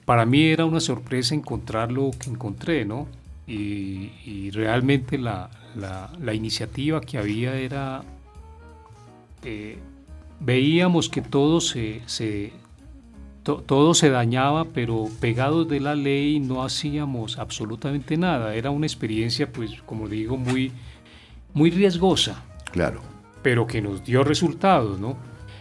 para 0.04 0.24
mí 0.26 0.44
era 0.44 0.64
una 0.64 0.80
sorpresa 0.80 1.34
encontrar 1.34 1.90
lo 1.90 2.10
que 2.10 2.30
encontré, 2.30 2.84
¿no? 2.84 3.08
Y, 3.46 4.50
realmente 4.52 5.18
la, 5.18 5.50
la, 5.76 6.34
iniciativa 6.34 7.00
que 7.00 7.18
había 7.18 7.56
era 7.56 8.02
eh, 9.42 9.78
veíamos 10.40 11.08
que 11.08 11.22
todo 11.22 11.60
se, 11.60 12.02
todo 13.58 13.94
se 13.94 14.10
dañaba, 14.10 14.64
pero 14.66 15.08
pegados 15.20 15.68
de 15.68 15.80
la 15.80 15.94
ley 15.94 16.40
no 16.40 16.62
hacíamos 16.62 17.38
absolutamente 17.38 18.16
nada. 18.16 18.54
Era 18.54 18.70
una 18.70 18.86
experiencia, 18.86 19.50
pues, 19.50 19.82
como 19.86 20.08
digo, 20.08 20.36
muy, 20.36 20.72
muy 21.52 21.70
riesgosa. 21.70 22.42
Claro. 22.72 23.00
Pero 23.42 23.66
que 23.66 23.80
nos 23.80 24.04
dio 24.04 24.24
resultados, 24.24 24.98
¿no? 25.00 25.16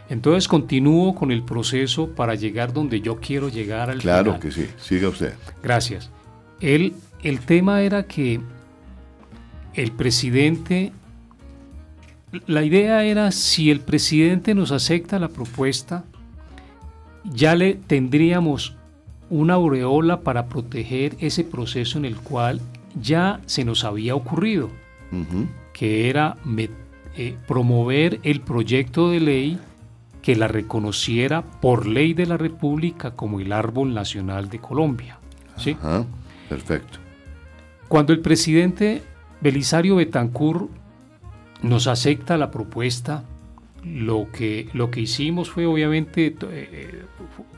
Entonces 0.10 0.47
continúo 0.47 1.13
con 1.13 1.32
el 1.32 1.43
proceso 1.43 2.10
para 2.10 2.36
llegar 2.36 2.73
donde 2.73 2.99
yo 3.02 3.19
quiero 3.19 3.47
llegar 3.49 3.89
al 3.89 3.99
claro 3.99 4.23
Claro 4.23 4.39
que 4.39 4.52
sí, 4.52 4.67
siga 4.78 5.10
usted. 5.10 5.34
Gracias. 5.62 6.10
El, 6.60 6.93
el 7.21 7.39
tema 7.41 7.84
era 7.84 8.04
que 8.04 8.39
el 9.75 9.91
presidente 9.91 10.91
la 12.45 12.63
idea 12.63 13.04
era 13.04 13.32
si 13.32 13.71
el 13.71 13.80
presidente 13.80 14.54
nos 14.54 14.71
acepta 14.71 15.19
la 15.19 15.30
propuesta, 15.30 16.04
ya 17.23 17.55
le 17.55 17.75
tendríamos 17.75 18.75
una 19.29 19.55
aureola 19.55 20.21
para 20.21 20.47
proteger 20.47 21.15
ese 21.19 21.43
proceso 21.43 21.97
en 21.97 22.05
el 22.05 22.17
cual 22.17 22.62
ya 22.99 23.41
se 23.45 23.63
nos 23.63 23.84
había 23.84 24.15
ocurrido, 24.15 24.69
que 25.73 26.10
era 26.10 26.38
eh, 27.15 27.36
promover 27.47 28.19
el 28.23 28.41
proyecto 28.41 29.10
de 29.12 29.19
ley 29.19 29.60
que 30.21 30.36
la 30.36 30.47
reconociera 30.47 31.43
por 31.43 31.86
ley 31.88 32.13
de 32.13 32.25
la 32.25 32.38
República 32.38 33.12
como 33.12 33.39
el 33.39 33.53
árbol 33.53 33.93
nacional 33.93 34.49
de 34.49 34.60
Colombia. 34.60 35.17
¿sí? 35.58 35.77
Ajá, 35.79 36.05
perfecto. 36.49 36.99
Cuando 37.88 38.13
el 38.13 38.19
presidente 38.19 39.01
Belisario 39.41 39.95
Betancourt 39.95 40.69
nos 41.62 41.88
acepta 41.88 42.38
la 42.38 42.51
propuesta, 42.51 43.23
lo 43.83 44.27
que, 44.31 44.67
lo 44.73 44.91
que 44.91 45.01
hicimos 45.01 45.49
fue 45.49 45.65
obviamente 45.65 46.35
eh, 46.51 47.03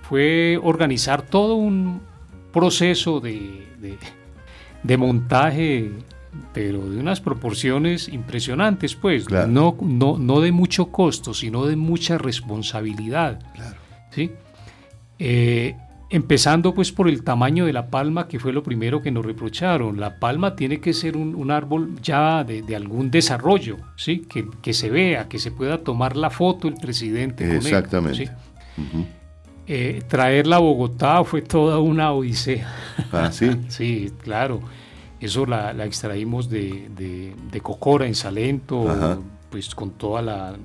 fue 0.04 0.60
organizar 0.62 1.22
todo 1.24 1.56
un 1.56 2.02
proceso 2.54 3.20
de, 3.20 3.68
de, 3.80 3.98
de 4.84 4.98
montaje 4.98 5.92
pero 6.54 6.90
de 6.90 6.98
unas 7.00 7.20
proporciones 7.20 8.08
impresionantes, 8.08 8.96
pues, 8.96 9.26
Claro. 9.26 9.48
no, 9.48 9.76
no, 9.82 10.18
no 10.18 10.40
de 10.40 10.52
mucho 10.54 10.86
costo, 10.88 11.34
sino 11.34 11.66
de 11.66 11.76
mucha 11.76 12.18
responsabilidad. 12.18 13.42
Claro. 13.54 13.76
¿sí? 14.12 14.32
Eh, 15.20 15.76
empezando 16.12 16.74
pues 16.74 16.92
por 16.92 17.08
el 17.10 17.24
tamaño 17.24 17.66
de 17.66 17.74
la 17.74 17.88
palma, 17.88 18.28
que 18.28 18.38
fue 18.38 18.54
lo 18.54 18.62
primero 18.62 19.02
que 19.02 19.10
nos 19.12 19.26
reprocharon. 19.26 20.00
La 20.00 20.20
palma 20.20 20.56
tiene 20.56 20.80
que 20.80 20.94
ser 20.94 21.18
un, 21.18 21.34
un 21.34 21.50
árbol 21.52 21.96
ya 22.04 22.44
de, 22.44 22.62
de 22.62 22.76
algún 22.76 23.10
desarrollo, 23.10 23.78
¿sí? 23.96 24.20
Que, 24.30 24.46
que 24.62 24.74
se 24.74 24.90
vea, 24.90 25.28
que 25.30 25.40
se 25.40 25.52
pueda 25.52 25.80
tomar 25.80 26.16
la 26.18 26.30
foto 26.30 26.68
el 26.68 26.76
presidente 26.76 27.44
con 27.46 27.52
él, 27.54 27.58
Exactamente. 27.66 28.26
¿sí? 28.28 28.32
Ujú. 28.82 29.06
Eh, 29.68 30.02
traerla 30.08 30.58
a 30.58 30.60
Bogotá 30.60 31.24
fue 31.24 31.42
toda 31.42 31.80
una 31.80 32.12
odisea. 32.12 32.68
Ah, 33.12 33.32
sí. 33.32 33.50
Sí, 33.70 34.12
claro. 34.22 34.62
Eso 35.22 35.46
la, 35.46 35.72
la 35.74 35.86
extraímos 35.86 36.50
de, 36.50 36.90
de- 36.98 37.36
de 37.52 37.62
Cocora 37.62 38.06
en 38.08 38.16
Salento, 38.16 38.90
Ajá. 38.90 39.20
Pues 39.52 39.76
con, 39.76 39.92
toda 39.92 40.22
la, 40.24 40.56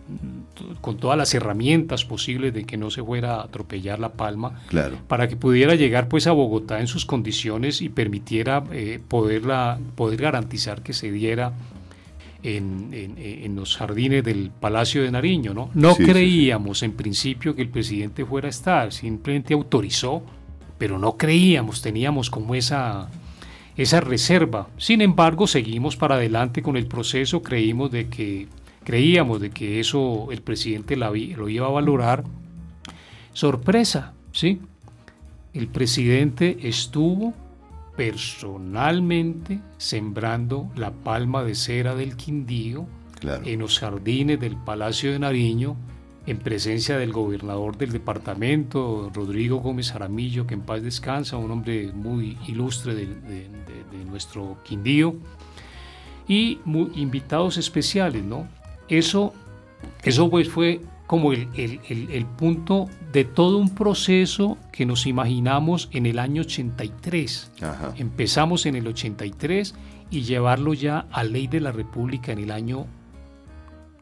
con 0.80 0.96
todas 0.96 1.18
las 1.18 1.34
herramientas 1.34 2.04
posibles 2.04 2.54
de 2.54 2.64
que 2.64 2.76
no 2.76 2.88
se 2.90 3.02
fuera 3.02 3.34
a 3.36 3.42
atropellar 3.42 3.98
la 3.98 4.12
palma, 4.12 4.62
Claro. 4.68 4.96
para 5.08 5.28
que 5.28 5.36
pudiera 5.36 5.74
llegar 5.74 6.08
pues 6.08 6.26
a 6.28 6.32
Bogotá 6.32 6.80
en 6.80 6.86
sus 6.86 7.04
condiciones 7.04 7.82
y 7.82 7.88
permitiera 7.90 8.62
eh, 8.72 9.00
poderla, 9.08 9.78
poder 9.96 10.20
garantizar 10.22 10.82
que 10.82 10.92
se 10.92 11.10
diera 11.10 11.52
en, 12.42 12.90
en- 12.92 13.14
en 13.18 13.56
los 13.56 13.76
jardines 13.76 14.22
del 14.22 14.50
Palacio 14.60 15.02
de 15.02 15.10
Nariño. 15.10 15.52
No, 15.52 15.70
no 15.74 15.90
Sí, 15.90 15.96
sí, 15.98 16.04
sí. 16.04 16.10
creíamos 16.12 16.82
en 16.82 16.92
principio 16.92 17.54
que 17.56 17.62
el 17.62 17.68
presidente 17.70 18.24
fuera 18.24 18.46
a 18.46 18.50
estar, 18.50 18.92
simplemente 18.92 19.52
autorizó, 19.54 20.22
pero 20.78 20.98
no 20.98 21.16
creíamos, 21.16 21.82
teníamos 21.82 22.30
como 22.30 22.54
esa, 22.54 23.08
esa 23.76 24.00
reserva. 24.00 24.68
Sin 24.76 25.00
embargo, 25.00 25.46
seguimos 25.48 25.96
para 25.96 26.14
adelante 26.16 26.62
con 26.62 26.76
el 26.76 26.86
proceso, 26.86 27.42
creímos 27.42 27.90
de 27.90 28.08
que, 28.08 28.46
creíamos 28.86 29.40
de 29.40 29.50
que 29.50 29.80
eso 29.80 30.28
el 30.30 30.40
presidente 30.42 30.94
la 30.96 31.10
lo 31.10 31.48
iba 31.48 31.66
a 31.66 31.70
valorar. 31.70 32.22
Sorpresa, 33.32 34.14
¿sí? 34.32 34.60
El 35.52 35.66
presidente 35.66 36.56
estuvo 36.62 37.34
personalmente 37.96 39.60
sembrando 39.78 40.70
la 40.76 40.92
palma 40.92 41.42
de 41.42 41.54
cera 41.54 41.94
del 41.94 42.16
Quindío 42.16 42.86
Claro. 43.18 43.42
en 43.46 43.60
los 43.60 43.78
jardines 43.80 44.38
del 44.38 44.56
Palacio 44.56 45.10
de 45.10 45.18
Nariño, 45.18 45.74
en 46.26 46.38
presencia 46.38 46.98
del 46.98 47.12
gobernador 47.12 47.78
del 47.78 47.90
departamento, 47.90 49.10
Rodrigo 49.14 49.56
Gómez 49.60 49.90
Jaramillo, 49.92 50.46
que 50.46 50.52
en 50.54 50.60
paz 50.60 50.82
descansa, 50.82 51.38
un 51.38 51.50
hombre 51.50 51.90
muy 51.94 52.36
ilustre 52.46 52.94
de, 52.94 53.06
de- 53.06 53.48
de- 53.48 53.98
de 53.98 54.04
nuestro 54.04 54.58
Quindío, 54.64 55.16
y 56.28 56.58
mu- 56.66 56.90
invitados 56.94 57.56
especiales, 57.56 58.22
¿no? 58.22 58.46
Eso, 58.88 59.32
eso 60.02 60.30
pues 60.30 60.48
fue 60.48 60.80
como 61.06 61.32
el, 61.32 61.48
el- 61.54 61.80
el- 61.88 62.10
el 62.10 62.26
punto 62.26 62.88
de 63.12 63.24
todo 63.24 63.58
un 63.58 63.74
proceso 63.74 64.58
que 64.72 64.84
nos 64.86 65.06
imaginamos 65.06 65.88
en 65.92 66.06
el 66.06 66.18
año 66.18 66.42
83. 66.42 67.52
Ajá. 67.62 67.94
Empezamos 67.96 68.66
en 68.66 68.74
el 68.76 68.86
83 68.88 69.74
y 70.10 70.22
llevarlo 70.22 70.74
ya 70.74 71.06
a 71.12 71.22
ley 71.24 71.46
de 71.46 71.60
la 71.60 71.72
República 71.72 72.32
en 72.32 72.38
el 72.40 72.50
año, 72.50 72.86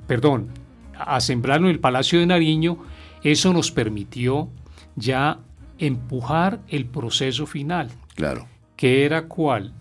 perdón, 0.06 0.48
a 0.96 1.20
sembrarlo 1.20 1.66
en 1.68 1.74
el 1.74 1.80
Palacio 1.80 2.20
de 2.20 2.26
Nariño, 2.26 2.78
eso 3.22 3.52
nos 3.52 3.70
permitió 3.70 4.48
ya 4.96 5.38
empujar 5.78 6.60
el 6.68 6.86
proceso 6.86 7.46
final, 7.46 7.90
Claro. 8.14 8.46
que 8.76 9.04
era 9.04 9.26
cuál, 9.26 9.72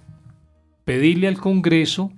pedirle 0.85 1.27
al 1.27 1.37
Congreso 1.39 2.11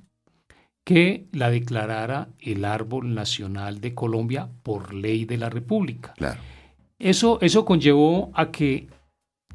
que 0.86 1.26
la 1.34 1.50
declarara 1.50 2.30
el 2.40 2.64
árbol 2.64 3.14
nacional 3.14 3.82
de 3.82 3.94
Colombia 3.96 4.48
por 4.64 4.94
ley 4.94 5.26
de 5.26 5.38
la 5.38 5.50
República. 5.50 6.14
Claro. 6.16 6.40
Eso, 7.00 7.40
eso 7.42 7.66
conllevó 7.66 8.32
a 8.36 8.52
que 8.52 8.88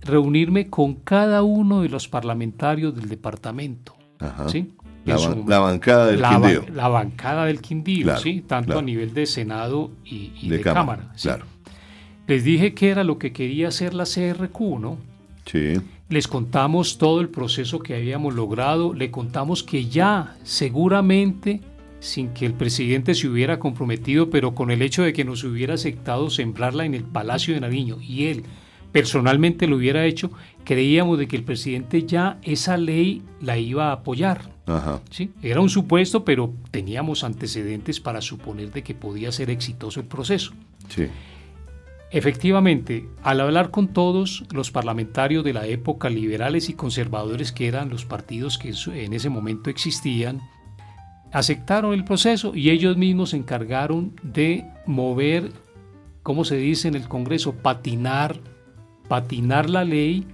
reunirme 0.03 0.69
con 0.69 0.97
cada 0.97 1.43
uno 1.43 1.83
de 1.83 1.89
los 1.89 2.09
parlamentarios 2.09 2.95
del 2.95 3.09
departamento. 3.09 3.95
Ajá. 4.19 4.49
¿sí? 4.49 4.73
La, 5.05 5.19
su 5.19 5.45
bancada 5.45 6.07
del 6.07 6.21
la, 6.21 6.31
Quindío. 6.31 6.65
la 6.75 6.89
bancada 6.89 7.47
del 7.47 7.61
Quindío, 7.61 8.05
Claro, 8.05 8.21
¿sí? 8.21 8.43
tanto 8.47 8.67
claro. 8.67 8.81
a 8.81 8.83
nivel 8.83 9.15
de 9.15 9.25
Senado 9.25 9.93
y, 10.05 10.33
y 10.43 10.49
de, 10.49 10.59
de, 10.59 10.63
cámara. 10.63 11.03
Cámara. 11.03 11.13
¿sí? 11.17 11.29
Claro. 11.29 11.47
Les 12.27 12.45
dije 12.45 12.75
que 12.75 12.91
era 12.91 13.05
lo 13.05 13.19
que 13.19 13.33
quería 13.33 13.69
hacer 13.69 13.95
la 13.95 14.05
CRQ, 14.05 14.61
¿no? 14.81 14.99
Sí. 15.47 15.81
Les 16.11 16.27
contamos 16.27 16.99
todo 16.99 17.21
el 17.21 17.29
proceso 17.29 17.79
que 17.79 17.95
habíamos 17.95 18.35
logrado, 18.35 18.93
le 18.93 19.13
contamos 19.13 19.63
que 19.63 19.87
ya 19.87 20.37
seguramente, 20.43 21.61
sin 22.01 22.31
que 22.31 22.47
el 22.47 22.53
presidente 22.53 23.15
se 23.15 23.29
hubiera 23.29 23.61
comprometido, 23.61 24.29
pero 24.29 24.53
con 24.53 24.73
el 24.73 24.83
hecho 24.83 25.05
de 25.05 25.13
que 25.13 25.25
nos 25.25 25.45
hubiera 25.45 25.75
aceptado 25.75 26.29
sembrarla 26.29 26.85
en 26.85 26.95
el 26.95 27.05
Palacio 27.05 27.55
de 27.55 27.61
Nariño 27.61 27.99
y 28.01 28.27
él 28.27 28.43
personalmente 28.91 29.69
lo 29.69 29.77
hubiera 29.77 30.05
hecho, 30.05 30.33
creíamos 30.65 31.17
de 31.17 31.29
que 31.29 31.37
el 31.37 31.45
presidente 31.45 32.03
ya 32.05 32.39
esa 32.43 32.77
ley 32.77 33.23
la 33.41 33.57
iba 33.57 33.91
a 33.91 33.93
apoyar. 33.93 34.51
Ajá. 34.67 35.01
¿sí? 35.11 35.31
Era 35.43 35.61
un 35.61 35.71
supuesto, 35.71 36.25
pero 36.25 36.53
teníamos 36.73 37.23
antecedentes 37.23 38.01
para 38.01 38.21
suponer 38.21 38.73
de 38.73 38.83
que 38.83 38.95
podía 38.95 39.31
ser 39.31 39.49
exitoso 39.49 40.01
el 40.01 40.07
proceso. 40.07 40.53
Sí. 40.89 41.07
Efectivamente, 42.13 43.09
al 43.23 43.41
hablar 43.41 43.71
con 43.71 43.87
todos 43.89 44.45
los 44.53 44.73
parlamentarios 44.73 45.45
de 45.45 45.53
la 45.53 45.67
época, 45.67 46.11
liberales 46.11 46.69
y 46.69 46.75
conservadores, 46.75 47.53
que 47.53 47.69
eran 47.69 47.89
los 47.89 48.05
partidos 48.05 48.59
que 48.59 48.75
en 48.93 49.13
ese 49.13 49.31
momento 49.31 49.71
existían, 49.71 50.41
aceptaron 51.33 51.95
el 51.95 52.05
proceso 52.05 52.57
y 52.57 52.71
ellos 52.71 52.97
mismos 52.97 53.31
se 53.31 53.37
encargaron 53.37 54.17
de 54.25 54.65
mover, 54.87 55.53
¿cómo 56.25 56.45
se 56.45 56.57
dice 56.57 56.89
en 56.89 56.97
el 56.97 57.07
Congreso? 57.07 57.55
Patinar, 57.55 58.41
patinar 59.09 59.71
la 59.71 59.85
ley 59.85 60.27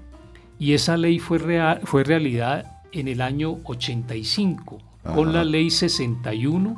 y 0.58 0.72
esa 0.72 0.96
ley 0.96 1.18
fue, 1.18 1.36
real, 1.36 1.82
fue 1.84 2.04
realidad 2.04 2.80
en 2.92 3.08
el 3.08 3.20
año 3.20 3.58
85, 3.64 4.78
con 5.14 5.34
la 5.34 5.44
ley 5.44 5.68
61 5.68 6.74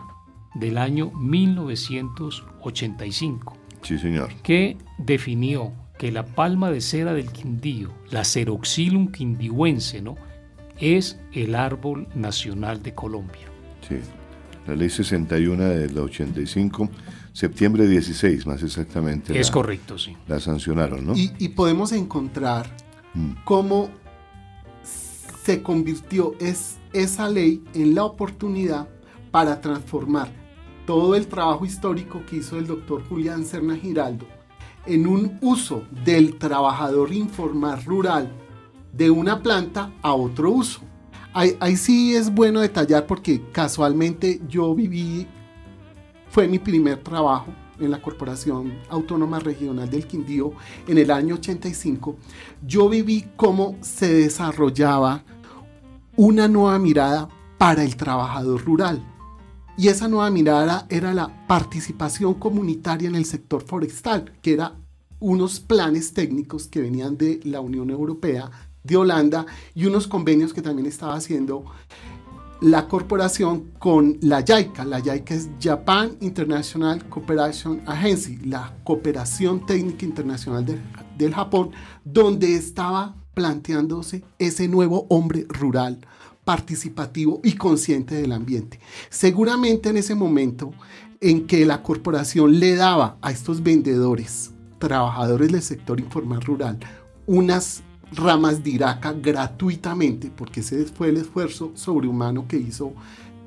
del 0.57 0.77
año 0.77 1.13
1985 1.13 3.58
Sí, 3.83 3.99
señor. 3.99 4.31
que 4.43 4.77
definió 4.99 5.73
que 5.99 6.13
la 6.13 6.25
palma 6.25 6.71
de 6.71 6.81
cera 6.81 7.13
del 7.15 7.31
Quindío, 7.33 7.93
la 8.11 8.25
Ceroxylum 8.25 9.11
quindihuense, 9.11 10.01
¿no? 10.03 10.17
es 10.79 11.19
el 11.33 11.55
árbol 11.57 12.07
nacional 12.15 12.83
de 12.83 12.95
Colombia. 12.95 13.47
Sí. 13.89 13.97
La 14.67 14.77
ley 14.77 14.91
61 14.91 15.65
del 15.65 15.99
85, 15.99 16.89
septiembre 17.33 17.89
16 17.89 18.47
más 18.47 18.63
exactamente. 18.63 19.39
Es 19.39 19.49
la, 19.49 19.53
correcto, 19.55 19.99
sí. 19.99 20.17
La 20.29 20.39
sancionaron, 20.39 21.05
¿no? 21.07 21.17
Y, 21.17 21.33
y 21.39 21.49
podemos 21.49 21.91
encontrar 21.93 22.71
Mm. 23.15 23.33
cómo 23.45 23.89
se 24.83 25.63
convirtió 25.63 26.35
es, 26.41 26.77
esa 26.93 27.29
ley 27.29 27.63
en 27.75 27.95
la 27.95 28.05
oportunidad 28.05 28.89
para 29.31 29.61
transformar 29.61 30.29
todo 30.89 31.15
el 31.15 31.27
trabajo 31.27 31.67
histórico 31.67 32.23
que 32.25 32.37
hizo 32.37 32.57
el 32.59 32.67
doctor 32.67 33.07
Julián 33.07 33.45
Serna 33.45 33.77
Giraldo 33.77 34.25
en 34.87 35.07
un 35.07 35.37
uso 35.43 35.83
del 36.03 36.39
trabajador 36.39 37.13
informal 37.13 37.85
rural 37.85 38.33
de 38.95 39.11
una 39.11 39.43
planta 39.43 39.93
a 40.01 40.15
otro 40.15 40.51
uso. 40.51 40.81
Ahí, 41.35 41.77
sí 41.77 42.17
es 42.17 42.33
bueno 42.33 42.61
detallar 42.61 43.07
porque 43.07 43.43
casualmente 43.53 44.41
yo 44.49 44.75
viví, 44.75 45.27
fue 46.31 46.49
mi 46.49 46.59
primer 46.59 47.03
trabajo 47.03 47.53
en 47.79 47.91
la 47.91 48.01
Corporación 48.01 48.73
Autónoma 48.89 49.41
Regional 49.41 49.91
del 49.91 50.07
Quindío 50.07 50.55
en 50.87 50.97
el 50.97 51.11
año 51.11 51.35
85, 51.35 52.17
yo 52.67 52.89
viví 52.89 53.27
cómo 53.37 53.77
se 53.83 54.11
desarrollaba 54.11 55.23
una 56.17 56.49
nueva 56.49 56.79
mirada 56.79 57.29
para 57.59 57.85
el 57.85 57.95
trabajador 57.95 58.65
rural. 58.65 59.18
Y 59.79 59.87
esa 59.89 60.09
nueva 60.09 60.29
mirada 60.31 60.87
era 60.91 61.15
la 61.15 61.47
participación 61.47 62.35
comunitaria 62.35 63.09
en 63.09 63.15
el 63.15 63.25
sector 63.25 63.63
forestal, 63.63 64.33
que 64.43 64.53
era 64.55 64.75
unos 65.21 65.61
planes 65.61 66.13
técnicos 66.13 66.67
que 66.67 66.81
venían 66.81 67.17
de 67.17 67.41
la 67.45 67.61
Unión 67.61 67.89
Europea, 67.91 68.51
de 68.83 68.97
Holanda, 68.97 69.47
y 69.77 69.87
unos 69.87 70.09
convenios 70.09 70.53
que 70.53 70.63
también 70.63 70.87
estaba 70.87 71.15
haciendo 71.15 71.65
la 72.61 72.89
corporación 72.89 73.71
con 73.79 74.19
la 74.21 74.43
JICA. 74.43 74.85
La 74.85 75.01
JICA 75.01 75.35
es 75.35 75.49
Japan 75.63 76.17
International 76.21 77.09
Cooperation 77.09 77.81
Agency, 77.87 78.37
la 78.39 78.75
cooperación 78.83 79.65
técnica 79.65 80.05
internacional 80.05 80.65
de- 80.67 80.81
del 81.17 81.35
Japón, 81.35 81.71
donde 82.05 82.57
estaba 82.57 83.15
planteándose 83.33 84.25
ese 84.41 84.67
nuevo 84.67 85.07
hombre 85.09 85.47
rural, 85.49 86.01
participativo 86.49 87.43
y 87.45 87.57
consciente 87.57 88.15
del 88.15 88.33
ambiente. 88.33 88.81
Seguramente 89.11 89.91
en 89.91 89.99
ese 89.99 90.15
momento 90.15 90.71
en 91.21 91.47
que 91.47 91.67
la 91.67 91.83
corporación 91.83 92.59
le 92.59 92.75
daba 92.75 93.19
a 93.21 93.31
estos 93.31 93.63
vendedores, 93.63 94.53
trabajadores 94.79 95.53
del 95.53 95.61
sector 95.61 96.01
informal 96.01 96.41
rural, 96.41 96.79
unas 97.27 97.83
ramas 98.13 98.65
de 98.65 98.71
Iraca 98.71 99.13
gratuitamente, 99.13 100.33
porque 100.35 100.61
ese 100.61 100.87
fue 100.87 101.11
el 101.11 101.19
esfuerzo 101.19 101.73
sobrehumano 101.75 102.49
que 102.49 102.57
hizo 102.57 102.95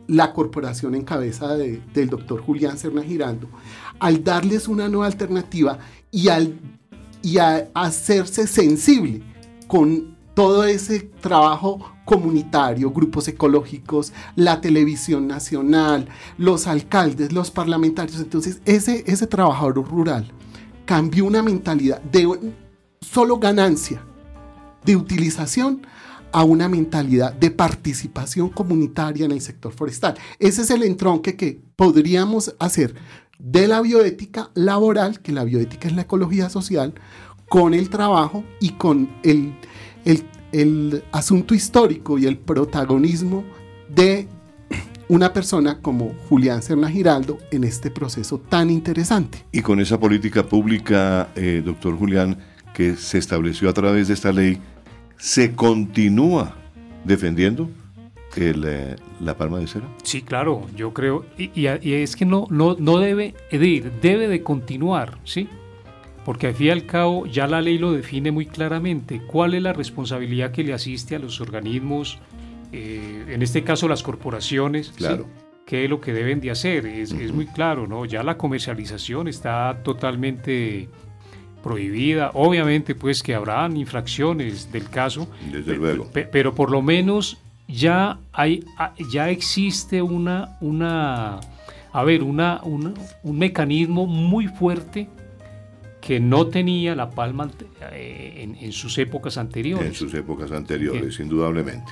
la 0.06 0.32
corporación 0.32 0.94
en 0.94 1.04
cabeza 1.04 1.56
del 1.56 2.08
doctor 2.08 2.40
Julián 2.44 2.78
Serna 2.78 3.02
Girando, 3.02 3.50
al 4.00 4.24
darles 4.24 4.68
una 4.68 4.88
nueva 4.90 5.08
alternativa 5.08 5.80
y 6.12 6.28
al 6.28 6.54
y 7.24 7.40
a 7.40 7.68
hacerse 7.74 8.46
sensible 8.46 9.24
con 9.68 10.16
todo 10.36 10.66
ese 10.66 11.00
trabajo 11.00 11.91
comunitario, 12.06 12.92
grupos 12.92 13.28
ecológicos, 13.28 14.14
la 14.36 14.62
televisión 14.62 15.28
nacional, 15.28 16.08
los 16.38 16.68
alcaldes, 16.68 17.32
los 17.32 17.52
parlamentarios. 17.52 18.20
Entonces, 18.20 18.62
ese, 18.66 19.04
ese 19.08 19.28
trabajador 19.28 19.88
rural 19.88 20.32
cambió 20.86 21.26
una 21.26 21.42
mentalidad 21.42 22.02
de 22.02 22.54
solo 23.02 23.38
ganancia, 23.38 24.02
de 24.84 24.96
utilización, 24.96 25.86
a 26.32 26.44
una 26.44 26.70
mentalidad 26.70 27.34
de 27.34 27.52
participación 27.52 28.50
comunitaria 28.50 29.26
en 29.26 29.32
el 29.32 29.42
sector 29.42 29.74
forestal. 29.74 30.18
Ese 30.40 30.62
es 30.62 30.70
el 30.70 30.84
entronque 30.84 31.36
que 31.36 31.62
podríamos 31.76 32.56
hacer 32.60 32.96
de 33.38 33.68
la 33.68 33.82
bioética 33.82 34.50
laboral, 34.54 35.20
que 35.20 35.32
la 35.32 35.44
bioética 35.44 35.88
es 35.88 35.96
la 35.96 36.04
ecología 36.04 36.50
social, 36.50 36.94
con 37.50 37.74
el 37.74 37.90
trabajo 37.90 38.46
y 38.60 38.72
con 38.72 39.10
el, 39.24 39.54
el, 40.06 40.24
asunto 41.12 41.54
histórico 41.54 42.18
y 42.18 42.26
el 42.26 42.38
protagonismo 42.38 43.44
de 43.90 44.28
una 45.08 45.34
persona 45.34 45.80
como 45.82 46.14
Julián 46.30 46.62
Serna 46.62 46.90
Giraldo 46.90 47.38
en 47.52 47.66
este 47.66 47.92
proceso 47.92 48.38
tan 48.38 48.70
interesante. 48.70 49.46
Y 49.52 49.62
con 49.62 49.80
esa 49.80 50.00
política 50.00 50.44
pública, 50.44 51.30
eh, 51.36 51.62
doctor 51.64 51.98
Julián, 51.98 52.38
que 52.74 52.96
se 52.96 53.18
estableció 53.18 53.70
a 53.70 53.74
través 53.74 54.08
de 54.08 54.14
esta 54.14 54.32
ley, 54.32 54.60
se 55.18 55.54
continúa 55.54 56.56
defendiendo 57.04 57.70
el, 58.36 58.64
eh, 58.66 58.96
la 59.20 59.36
palma 59.36 59.60
de 59.60 59.68
cera? 59.68 59.88
Sí, 60.04 60.22
claro, 60.22 60.66
yo 60.76 60.94
creo, 60.94 61.26
y, 61.38 61.52
y, 61.60 61.68
es 61.68 62.16
que 62.16 62.26
no, 62.26 62.48
no, 62.50 62.76
no 62.80 63.00
debe 63.00 63.36
de 63.52 63.68
ir, 63.68 63.92
debe 64.02 64.28
de 64.28 64.42
continuar, 64.44 65.20
¿sí? 65.24 65.50
Porque 66.26 66.48
al 66.48 66.54
fin 66.54 66.68
y 66.68 66.70
al 66.70 66.86
cabo 66.86 67.26
ya 67.26 67.48
la 67.48 67.62
ley 67.62 67.78
lo 67.78 67.94
define 67.94 68.32
muy 68.32 68.46
claramente, 68.46 69.22
cuál 69.26 69.54
es 69.56 69.62
la 69.64 69.74
responsabilidad 69.74 70.52
que 70.52 70.64
le 70.64 70.74
asiste 70.74 71.16
a 71.16 71.20
los 71.20 71.42
organismos, 71.42 72.20
eh, 72.72 73.26
en 73.30 73.42
este 73.42 73.64
caso 73.64 73.88
las 73.88 74.04
corporaciones, 74.04 74.92
claro. 74.96 75.26
qué 75.66 75.86
es 75.86 75.90
lo 75.90 76.00
que 76.00 76.14
deben 76.14 76.40
de 76.40 76.52
hacer, 76.52 76.86
es, 76.86 77.12
es, 77.12 77.32
muy 77.32 77.48
claro, 77.48 77.88
¿no? 77.88 78.06
Ya 78.06 78.22
la 78.22 78.38
comercialización 78.38 79.28
está 79.28 79.82
totalmente 79.84 80.88
prohibida, 81.64 82.32
obviamente 82.34 82.96
pues 82.96 83.24
que 83.24 83.34
habrán 83.34 83.76
infracciones 83.78 84.72
del 84.72 84.90
caso, 84.90 85.28
Desde 85.52 85.76
luego. 85.76 86.08
pero 86.14 86.54
por 86.54 86.72
lo 86.72 86.82
menos 86.82 87.38
ya 87.68 88.20
hay, 88.32 88.64
ah, 88.78 88.94
ya 89.12 89.30
existe 89.30 90.02
una, 90.02 90.58
una, 90.62 91.40
a 91.92 92.04
ver, 92.04 92.22
una, 92.24 92.62
un 92.64 92.94
mecanismo 93.24 94.06
muy 94.06 94.48
fuerte 94.48 95.08
que 96.02 96.20
no 96.20 96.48
tenía 96.48 96.96
la 96.96 97.12
palma 97.12 97.50
eh, 97.94 98.56
en, 98.60 98.72
sus 98.72 98.98
épocas 98.98 99.38
anteriores. 99.38 99.88
En 99.88 99.94
sus 99.94 100.14
épocas 100.14 100.52
anteriores, 100.52 101.20
indudablemente. 101.20 101.92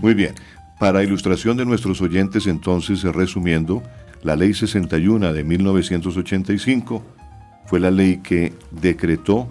Muy 0.00 0.14
bien. 0.14 0.34
Para 0.78 1.02
ilustración 1.02 1.58
de 1.58 1.66
nuestros 1.66 2.00
oyentes, 2.00 2.46
entonces, 2.46 3.02
resumiendo, 3.02 3.82
la 4.22 4.34
Ley 4.34 4.54
61 4.54 5.32
de 5.32 5.44
1985 5.44 7.02
fue 7.66 7.80
la 7.80 7.90
ley 7.90 8.18
que 8.18 8.52
decretó 8.70 9.48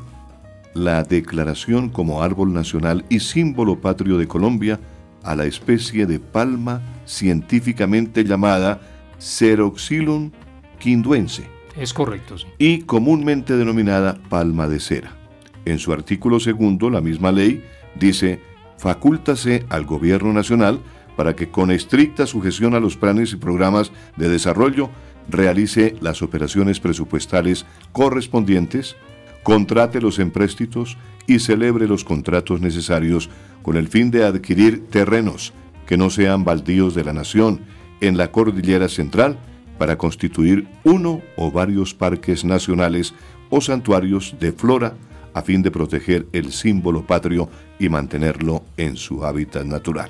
la 0.74 1.04
declaración 1.04 1.90
como 1.90 2.24
árbol 2.24 2.54
nacional 2.54 3.06
y 3.10 3.20
símbolo 3.20 3.80
patrio 3.80 4.18
de 4.18 4.28
Colombia 4.28 4.80
a 5.24 5.36
la 5.36 5.46
especie 5.46 6.06
de 6.06 6.20
palma 6.20 6.82
científicamente 7.06 8.24
llamada 8.24 8.82
Ceroxylum 9.20 10.32
quinduense. 10.80 11.59
Es 11.80 11.94
correcto. 11.94 12.36
Y 12.58 12.82
comúnmente 12.82 13.56
denominada 13.56 14.20
palma 14.28 14.68
de 14.68 14.82
cera. 14.82 15.16
En 15.64 15.80
su 15.80 15.94
artículo 15.94 16.40
segundo, 16.42 16.90
la 16.90 17.00
misma 17.00 17.32
ley 17.32 17.64
dice, 17.96 18.42
facúltase 18.78 19.66
al 19.70 19.86
gobierno 19.86 20.34
nacional 20.34 20.82
para 21.16 21.36
que 21.36 21.50
con 21.50 21.72
estricta 21.72 22.26
sujeción 22.26 22.76
a 22.76 22.80
los 22.80 22.98
planes 22.98 23.32
y 23.32 23.38
programas 23.38 23.92
de 24.18 24.28
desarrollo 24.28 24.90
realice 25.30 25.96
las 26.02 26.22
operaciones 26.22 26.80
presupuestales 26.80 27.66
correspondientes, 27.94 28.98
contrate 29.44 30.02
los 30.02 30.20
empréstitos 30.20 30.98
y 31.28 31.40
celebre 31.40 31.88
los 31.88 32.04
contratos 32.04 32.60
necesarios 32.60 33.30
con 33.62 33.78
el 33.78 33.88
fin 33.88 34.12
de 34.12 34.26
adquirir 34.26 34.88
terrenos 34.88 35.54
que 35.88 35.98
no 35.98 36.10
sean 36.10 36.44
baldíos 36.44 36.94
de 36.94 37.04
la 37.04 37.14
nación 37.14 37.62
en 38.02 38.18
la 38.18 38.32
cordillera 38.32 38.90
central 38.90 39.40
para 39.80 39.98
constituir 39.98 40.68
uno 40.84 41.22
o 41.36 41.50
varios 41.50 41.96
parques 41.96 42.46
nacionales 42.46 43.16
o 43.50 43.62
santuarios 43.62 44.36
de 44.40 44.52
flora 44.52 44.94
a 45.34 45.42
fin 45.42 45.64
de 45.64 45.72
proteger 45.72 46.28
el 46.34 46.52
símbolo 46.52 47.08
patrio 47.08 47.50
y 47.80 47.90
mantenerlo 47.90 48.64
en 48.78 48.98
su 48.98 49.26
hábitat 49.26 49.66
natural. 49.66 50.10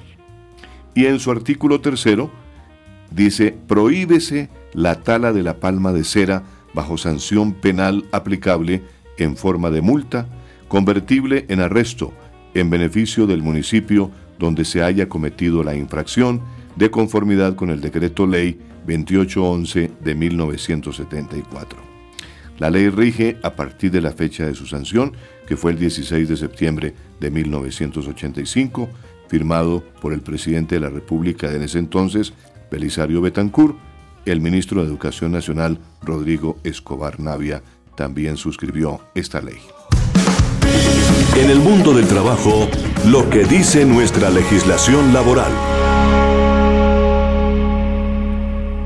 Y 0.95 1.05
en 1.05 1.19
su 1.19 1.31
artículo 1.31 1.79
tercero 1.79 2.31
dice, 3.11 3.55
prohíbese 3.67 4.49
la 4.73 5.01
tala 5.03 5.31
de 5.31 5.43
la 5.43 5.59
palma 5.59 5.93
de 5.93 6.03
cera 6.03 6.43
bajo 6.73 6.97
sanción 6.97 7.53
penal 7.53 8.05
aplicable 8.11 8.81
en 9.17 9.37
forma 9.37 9.69
de 9.69 9.81
multa, 9.81 10.27
convertible 10.67 11.45
en 11.49 11.61
arresto, 11.61 12.11
en 12.53 12.69
beneficio 12.69 13.27
del 13.27 13.43
municipio 13.43 14.11
donde 14.39 14.65
se 14.65 14.81
haya 14.81 15.09
cometido 15.09 15.63
la 15.63 15.75
infracción, 15.75 16.41
de 16.75 16.89
conformidad 16.89 17.55
con 17.55 17.69
el 17.69 17.81
decreto 17.81 18.25
ley 18.25 18.57
2811 18.85 19.91
de 20.01 20.15
1974. 20.15 21.79
La 22.59 22.69
ley 22.69 22.89
rige 22.89 23.37
a 23.41 23.55
partir 23.55 23.91
de 23.91 24.01
la 24.01 24.11
fecha 24.11 24.45
de 24.45 24.53
su 24.53 24.65
sanción, 24.65 25.13
que 25.47 25.55
fue 25.55 25.71
el 25.71 25.79
16 25.79 26.27
de 26.27 26.37
septiembre 26.37 26.93
de 27.19 27.31
1985, 27.31 28.89
firmado 29.29 29.83
por 30.01 30.13
el 30.13 30.21
presidente 30.21 30.75
de 30.75 30.81
la 30.81 30.89
República 30.89 31.49
de 31.49 31.63
ese 31.63 31.79
entonces, 31.79 32.33
Belisario 32.69 33.21
Betancourt, 33.21 33.77
el 34.25 34.41
ministro 34.41 34.81
de 34.81 34.87
Educación 34.87 35.31
Nacional, 35.31 35.79
Rodrigo 36.01 36.57
Escobar 36.63 37.19
Navia, 37.19 37.63
también 37.95 38.37
suscribió 38.37 38.99
esta 39.15 39.41
ley. 39.41 39.59
En 41.35 41.49
el 41.49 41.59
mundo 41.59 41.93
del 41.93 42.07
trabajo, 42.07 42.67
lo 43.05 43.29
que 43.29 43.45
dice 43.45 43.85
nuestra 43.85 44.29
legislación 44.29 45.13
laboral. 45.13 45.51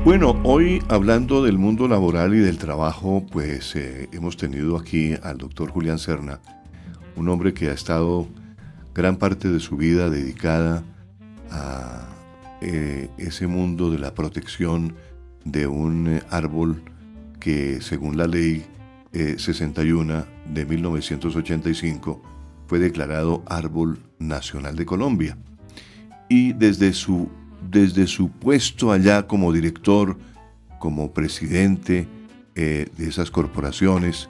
Bueno, 0.04 0.38
hoy 0.44 0.82
hablando 0.90 1.42
del 1.42 1.56
mundo 1.56 1.88
laboral 1.88 2.34
y 2.34 2.38
del 2.38 2.58
trabajo, 2.58 3.24
pues 3.32 3.74
eh, 3.74 4.10
hemos 4.12 4.36
tenido 4.36 4.76
aquí 4.76 5.14
al 5.22 5.38
doctor 5.38 5.70
Julián 5.70 5.98
Serna, 5.98 6.40
un 7.16 7.30
hombre 7.30 7.54
que 7.54 7.70
ha 7.70 7.72
estado 7.72 8.28
gran 8.94 9.16
parte 9.16 9.48
de 9.48 9.60
su 9.60 9.78
vida 9.78 10.10
dedicada 10.10 10.84
a 11.50 12.06
eh, 12.60 13.08
ese 13.16 13.46
mundo 13.46 13.90
de 13.90 13.98
la 13.98 14.12
protección 14.12 14.94
de 15.46 15.66
un 15.66 16.08
eh, 16.08 16.22
árbol 16.28 16.82
que 17.40 17.80
según 17.80 18.18
la 18.18 18.26
ley 18.26 18.66
61 19.12 20.26
de 20.52 20.66
1985 20.66 22.20
fue 22.66 22.78
declarado 22.78 23.42
árbol 23.46 24.00
nacional 24.18 24.76
de 24.76 24.84
Colombia. 24.84 25.38
Y 26.28 26.52
desde 26.52 26.92
su 26.92 27.30
desde 27.70 28.06
su 28.06 28.30
puesto 28.30 28.92
allá 28.92 29.26
como 29.26 29.52
director, 29.52 30.16
como 30.78 31.12
presidente 31.12 32.06
eh, 32.54 32.86
de 32.96 33.08
esas 33.08 33.30
corporaciones, 33.30 34.28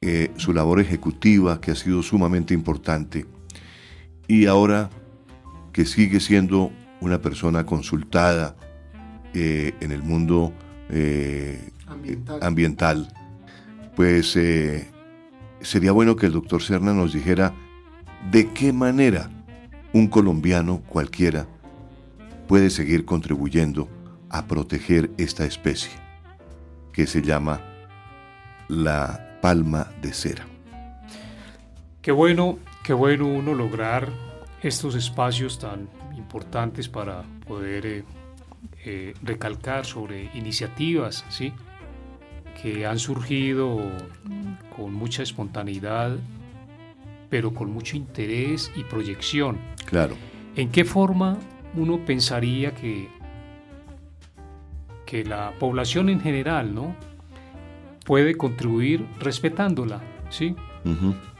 eh, 0.00 0.30
su 0.36 0.52
labor 0.52 0.80
ejecutiva 0.80 1.60
que 1.60 1.70
ha 1.70 1.74
sido 1.74 2.02
sumamente 2.02 2.54
importante 2.54 3.26
y 4.26 4.46
ahora 4.46 4.90
que 5.72 5.86
sigue 5.86 6.20
siendo 6.20 6.72
una 7.00 7.20
persona 7.20 7.66
consultada 7.66 8.56
eh, 9.32 9.74
en 9.80 9.92
el 9.92 10.02
mundo 10.02 10.52
ambiental. 11.86 12.38
ambiental. 12.42 13.08
pues 13.96 14.38
sería 15.60 15.92
bueno 15.92 16.16
que 16.16 16.26
el 16.26 16.32
doctor 16.32 16.62
Serna 16.62 16.92
nos 16.92 17.12
dijera 17.12 17.54
de 18.30 18.50
qué 18.52 18.72
manera 18.72 19.30
un 19.92 20.08
colombiano 20.08 20.82
cualquiera 20.88 21.46
puede 22.54 22.70
seguir 22.70 23.04
contribuyendo 23.04 23.88
a 24.30 24.46
proteger 24.46 25.10
esta 25.18 25.44
especie, 25.44 25.90
que 26.92 27.04
se 27.04 27.20
llama 27.20 27.60
la 28.68 29.40
palma 29.42 29.90
de 30.00 30.12
cera. 30.12 30.46
Qué 32.00 32.12
bueno 32.12 32.60
qué 32.84 32.92
bueno 32.92 33.26
uno 33.26 33.54
lograr 33.54 34.08
estos 34.62 34.94
espacios 34.94 35.58
tan 35.58 35.88
importantes 36.16 36.88
para 36.88 37.24
poder 37.44 37.86
eh, 37.86 38.04
eh, 38.84 39.14
recalcar 39.20 39.84
sobre 39.84 40.30
iniciativas, 40.34 41.24
¿sí? 41.30 41.52
que 42.62 42.86
han 42.86 43.00
surgido 43.00 43.80
con 44.76 44.94
mucha 44.94 45.24
espontaneidad, 45.24 46.18
pero 47.30 47.52
con 47.52 47.72
mucho 47.72 47.96
interés 47.96 48.70
y 48.76 48.84
proyección. 48.84 49.58
Claro. 49.86 50.14
¿En 50.54 50.70
qué 50.70 50.84
forma 50.84 51.36
uno 51.76 52.04
pensaría 52.04 52.74
que, 52.74 53.08
que 55.06 55.24
la 55.24 55.52
población 55.58 56.08
en 56.08 56.20
general 56.20 56.74
¿no? 56.74 56.94
puede 58.04 58.36
contribuir 58.36 59.06
respetándola? 59.18 60.00
¿sí? 60.30 60.54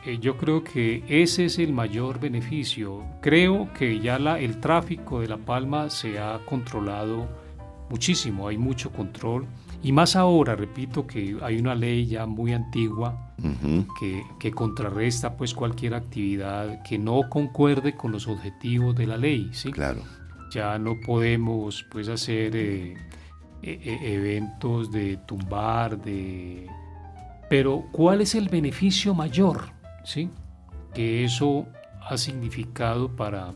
Eh, 0.07 0.19
yo 0.21 0.37
creo 0.37 0.65
que 0.65 1.05
ese 1.09 1.47
es 1.47 1.59
el 1.59 1.73
mayor 1.73 2.21
beneficio. 2.21 3.05
Creo 3.21 3.73
que 3.73 4.01
ya 4.01 4.19
la, 4.19 4.39
el 4.39 4.61
tráfico 4.61 5.21
de 5.21 5.29
La 5.29 5.39
Palma 5.39 5.91
se 5.91 6.19
ha 6.19 6.41
controlado 6.45 7.29
muchísimo, 7.91 8.49
hay 8.49 8.59
mucho 8.59 8.91
control 8.91 9.47
y 9.85 9.93
más 9.93 10.17
ahora, 10.17 10.57
repito, 10.57 11.07
que 11.07 11.37
hay 11.43 11.59
una 11.59 11.75
ley 11.75 12.07
ya 12.07 12.25
muy 12.25 12.55
antigua 12.55 13.35
que, 14.41 14.51
contrarresta 14.51 15.37
pues 15.37 15.53
cualquier 15.53 15.95
actividad 15.95 16.83
que 16.83 16.99
no 16.99 17.29
concuerde 17.29 17.95
con 17.95 18.11
los 18.11 18.27
objetivos 18.27 18.97
de 18.97 19.07
la 19.07 19.19
ley, 19.19 19.51
¿sí? 19.53 19.71
Claro. 19.71 20.01
Ya 20.55 20.79
no 20.79 21.01
podemos 21.01 21.85
pues 21.91 22.09
hacer 22.09 22.55
eh, 22.55 22.95
e, 23.61 23.71
e, 23.73 24.15
eventos 24.15 24.93
de 24.93 25.17
tumbar, 25.27 26.01
de... 26.01 26.69
Pero 27.51 27.85
¿cuál 27.91 28.21
es 28.21 28.37
el 28.37 28.49
beneficio 28.49 29.15
mayor, 29.15 29.73
¿sí? 30.05 30.31
Que 30.95 31.25
eso 31.25 31.67
ha 32.01 32.17
significado 32.17 33.17
para, 33.17 33.53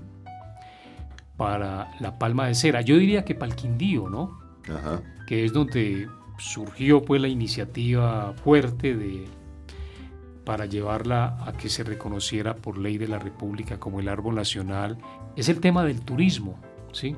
para 1.37 1.93
la 2.01 2.19
palma 2.19 2.49
de 2.49 2.57
cera. 2.57 2.81
Yo 2.81 2.97
diría 2.97 3.25
que 3.25 3.37
para 3.37 3.53
el 3.53 3.57
Quindío, 3.57 4.11
¿no? 4.11 4.41
Ajá. 4.69 5.01
Que 5.29 5.45
es 5.45 5.53
donde 5.53 6.09
surgió 6.39 7.03
pues 7.05 7.23
la 7.23 7.29
iniciativa 7.29 8.35
fuerte 8.43 8.97
de, 8.97 9.25
para 10.45 10.67
llevarla 10.67 11.37
a 11.47 11.53
que 11.53 11.69
se 11.69 11.85
reconociera 11.85 12.57
por 12.57 12.77
ley 12.77 12.99
de 12.99 13.07
la 13.07 13.21
República 13.21 13.79
como 13.79 14.01
el 14.01 14.09
árbol 14.09 14.35
nacional, 14.35 14.99
es 15.37 15.49
el 15.49 15.61
tema 15.61 15.85
del 15.85 16.01
turismo. 16.01 16.59
¿Sí? 16.99 17.17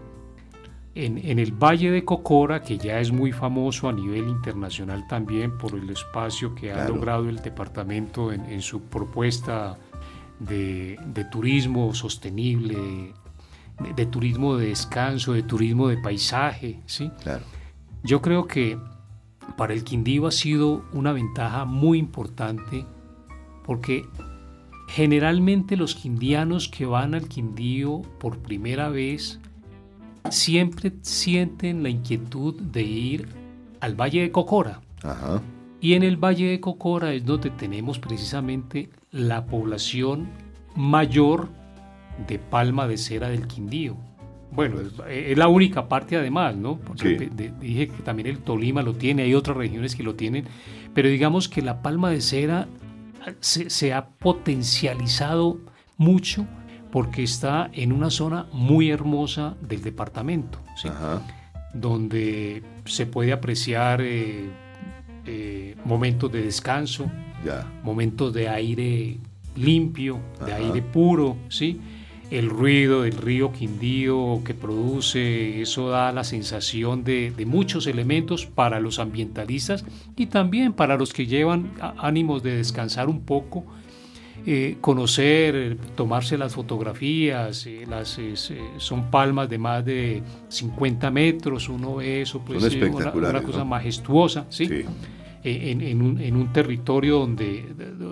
En, 0.95 1.39
el 1.39 1.53
Valle 1.53 1.91
de 1.91 2.05
Cocora, 2.05 2.63
que 2.63 2.77
ya 2.77 2.99
es 2.99 3.13
muy 3.13 3.33
famoso 3.33 3.89
a 3.89 3.93
nivel 3.93 4.29
internacional 4.29 5.07
también 5.09 5.57
por 5.57 5.75
el 5.75 5.89
espacio 5.89 6.55
que 6.55 6.73
ha 6.73 6.89
logrado 6.89 7.29
el 7.29 7.37
departamento 7.37 8.33
en, 8.33 8.61
su 8.61 8.83
propuesta 8.83 9.79
de, 10.41 10.99
turismo 11.31 11.95
sostenible, 11.95 12.75
de, 13.79 13.95
de, 13.95 14.07
turismo 14.07 14.57
de 14.57 14.69
descanso, 14.69 15.33
de 15.33 15.45
turismo 15.45 15.89
de 15.89 15.97
paisaje. 15.99 16.81
¿sí? 16.87 17.11
Claro. 17.23 17.45
Yo 18.03 18.21
creo 18.21 18.47
que 18.47 18.77
para 19.57 19.75
el 19.75 19.85
Quindío 19.85 20.27
ha 20.27 20.33
sido 20.33 20.85
una 20.93 21.13
ventaja 21.13 21.65
muy 21.65 21.99
importante 21.99 22.85
porque 23.65 24.07
generalmente 24.89 25.77
los 25.77 25.95
quindianos 25.95 26.69
que 26.69 26.85
van 26.85 27.15
al 27.15 27.29
Quindío 27.29 28.03
por 28.19 28.39
primera 28.39 28.89
vez 28.89 29.39
siempre 30.29 30.93
sienten 31.03 31.83
la 31.83 31.89
inquietud 31.89 32.61
de 32.61 32.83
ir 32.83 33.29
al 33.81 33.95
Valle 33.95 34.23
de 34.23 34.31
Cocora. 34.31 34.81
Y 35.81 35.95
en 35.95 36.03
el 36.03 36.17
Valle 36.17 36.51
de 36.51 36.61
Cocora 36.61 37.13
es 37.15 37.25
donde 37.25 37.51
tenemos 37.51 37.99
precisamente 37.99 38.91
la 39.11 39.47
población 39.47 40.29
mayor 40.77 41.49
de 42.27 42.39
palma 42.39 42.87
de 42.87 42.99
cera 42.99 43.29
del 43.29 43.47
Quindío. 43.47 43.97
Bueno, 44.53 44.79
es, 45.09 45.39
la 45.39 45.49
única 45.49 45.89
parte 45.89 46.17
además, 46.17 46.57
¿no? 46.57 46.79
Porque 46.79 47.31
dije 47.61 47.89
que 47.89 48.03
también 48.03 48.27
el 48.27 48.39
Tolima 48.39 48.83
lo 48.83 48.95
tiene, 48.95 49.23
hay 49.23 49.35
otras 49.35 49.57
regiones 49.57 49.95
que 49.95 50.03
lo 50.03 50.17
tienen, 50.17 50.45
pero 50.93 51.09
digamos 51.09 51.49
que 51.49 51.63
la 51.63 51.83
palma 51.83 52.11
de 52.11 52.21
cera 52.21 52.67
se, 53.41 53.93
ha 53.93 54.09
potencializado 54.09 55.59
mucho 55.97 56.47
porque 56.91 57.23
está 57.23 57.71
en 57.73 57.93
una 57.93 58.11
zona 58.11 58.47
muy 58.53 58.91
hermosa 58.91 59.57
del 59.61 59.83
departamento, 59.83 60.59
donde 61.73 62.63
se 62.85 63.07
puede 63.07 63.33
apreciar 63.33 64.01
eh, 64.01 64.51
eh, 65.27 65.77
momentos 65.85 66.31
de 66.33 66.43
descanso, 66.43 67.11
momentos 67.83 68.33
de 68.35 68.49
aire 68.49 69.19
limpio, 69.57 70.21
de 70.45 70.53
aire 70.53 70.83
puro, 70.83 71.37
¿sí? 71.49 71.81
el 72.31 72.49
ruido 72.49 73.03
del 73.03 73.17
río 73.17 73.53
Quindío 73.53 74.41
que 74.45 74.55
produce, 74.55 75.61
eso 75.61 75.89
da 75.89 76.13
la 76.13 76.23
sensación 76.23 77.03
de, 77.03 77.33
muchos 77.47 77.87
elementos 77.87 78.47
para 78.47 78.79
los 78.79 78.99
ambientalistas 79.01 79.85
y 80.17 80.27
también 80.27 80.73
para 80.73 80.97
los 80.97 81.13
que 81.13 81.27
llevan 81.27 81.73
ánimos 81.99 82.43
de 82.43 82.57
descansar 82.57 83.09
un 83.09 83.23
poco, 83.23 83.65
eh, 84.47 84.77
conocer, 84.81 85.77
tomarse 85.97 86.39
las 86.39 86.55
fotografías, 86.55 87.67
eh, 87.67 87.85
las, 87.89 88.19
son 88.79 89.11
palmas 89.11 89.49
de 89.49 89.59
más 89.59 89.85
de 89.85 90.23
50 90.49 91.11
metros, 91.11 91.69
uno 91.69 91.97
ve 91.97 92.23
eso, 92.23 92.41
pues 92.41 92.63
una, 92.75 93.13
una, 93.13 93.43
cosa 93.43 93.65
majestuosa, 93.65 94.47
¿sí? 94.49 94.67
sí 94.67 94.85
en, 95.43 96.37
un, 96.37 96.53
territorio 96.53 97.19
donde, 97.19 97.65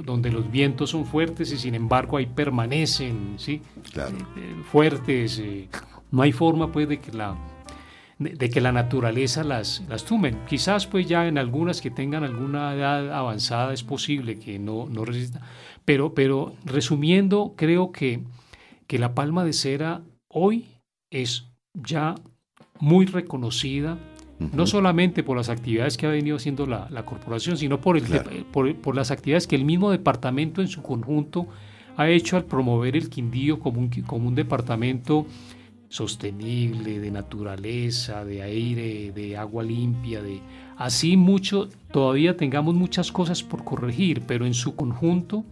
donde 0.04 0.30
los 0.30 0.50
vientos 0.50 0.90
son 0.90 1.04
fuertes 1.04 1.52
y 1.52 1.58
sin 1.58 1.74
embargo 1.74 2.16
ahí 2.16 2.26
permanecen 2.26 3.34
¿sí? 3.36 3.60
Eh, 3.96 4.00
eh, 4.36 4.54
fuertes. 4.70 5.38
Eh, 5.38 5.68
no 6.10 6.22
hay 6.22 6.32
forma 6.32 6.72
pues 6.72 6.88
de 6.88 7.00
que 7.00 7.12
la, 7.12 7.36
de, 8.18 8.50
que 8.50 8.60
la 8.60 8.72
naturaleza 8.72 9.44
las, 9.44 9.82
las 9.88 10.04
tumen. 10.04 10.38
Quizás 10.48 10.86
pues 10.86 11.06
ya 11.06 11.26
en 11.26 11.36
algunas 11.36 11.82
que 11.82 11.90
tengan 11.90 12.24
alguna 12.24 12.74
edad 12.74 13.12
avanzada 13.12 13.74
es 13.74 13.82
posible 13.82 14.38
que 14.38 14.58
no, 14.58 14.88
no 14.90 15.04
resista. 15.04 15.40
Pero, 15.88 16.12
pero 16.12 16.52
resumiendo, 16.66 17.54
creo 17.56 17.92
que, 17.92 18.20
que 18.86 18.98
la 18.98 19.14
palma 19.14 19.42
de 19.42 19.54
cera 19.54 20.02
hoy 20.28 20.66
es 21.08 21.46
ya 21.72 22.14
muy 22.78 23.06
reconocida 23.06 23.96
no 24.38 24.66
solamente 24.66 25.22
por 25.22 25.38
las 25.38 25.48
actividades 25.48 25.96
que 25.96 26.04
ha 26.04 26.10
venido 26.10 26.36
haciendo 26.36 26.66
la, 26.66 27.06
corporación, 27.06 27.56
sino 27.56 27.80
por, 27.80 27.96
el, 27.96 28.04
por, 28.52 28.94
las 28.94 29.10
actividades 29.10 29.46
que 29.46 29.56
el 29.56 29.64
mismo 29.64 29.90
departamento 29.90 30.60
en 30.60 30.68
su 30.68 30.82
conjunto 30.82 31.46
ha 31.96 32.10
hecho 32.10 32.36
al 32.36 32.44
promover 32.44 32.94
el 32.94 33.08
Quindío 33.08 33.58
como 33.58 33.80
un, 33.80 33.88
como 33.88 34.28
un 34.28 34.34
departamento 34.34 35.24
sostenible, 35.88 36.98
de 36.98 37.10
naturaleza, 37.10 38.26
de 38.26 38.42
aire, 38.42 39.10
de 39.12 39.38
agua 39.38 39.62
limpia, 39.62 40.20
de 40.20 40.42
así 40.76 41.16
mucho, 41.16 41.70
todavía 41.90 42.36
tengamos 42.36 42.74
muchas 42.74 43.10
cosas 43.10 43.42
por 43.42 43.64
corregir, 43.64 44.20
pero 44.26 44.44
en 44.44 44.52
su 44.52 44.76
conjunto 44.76 45.46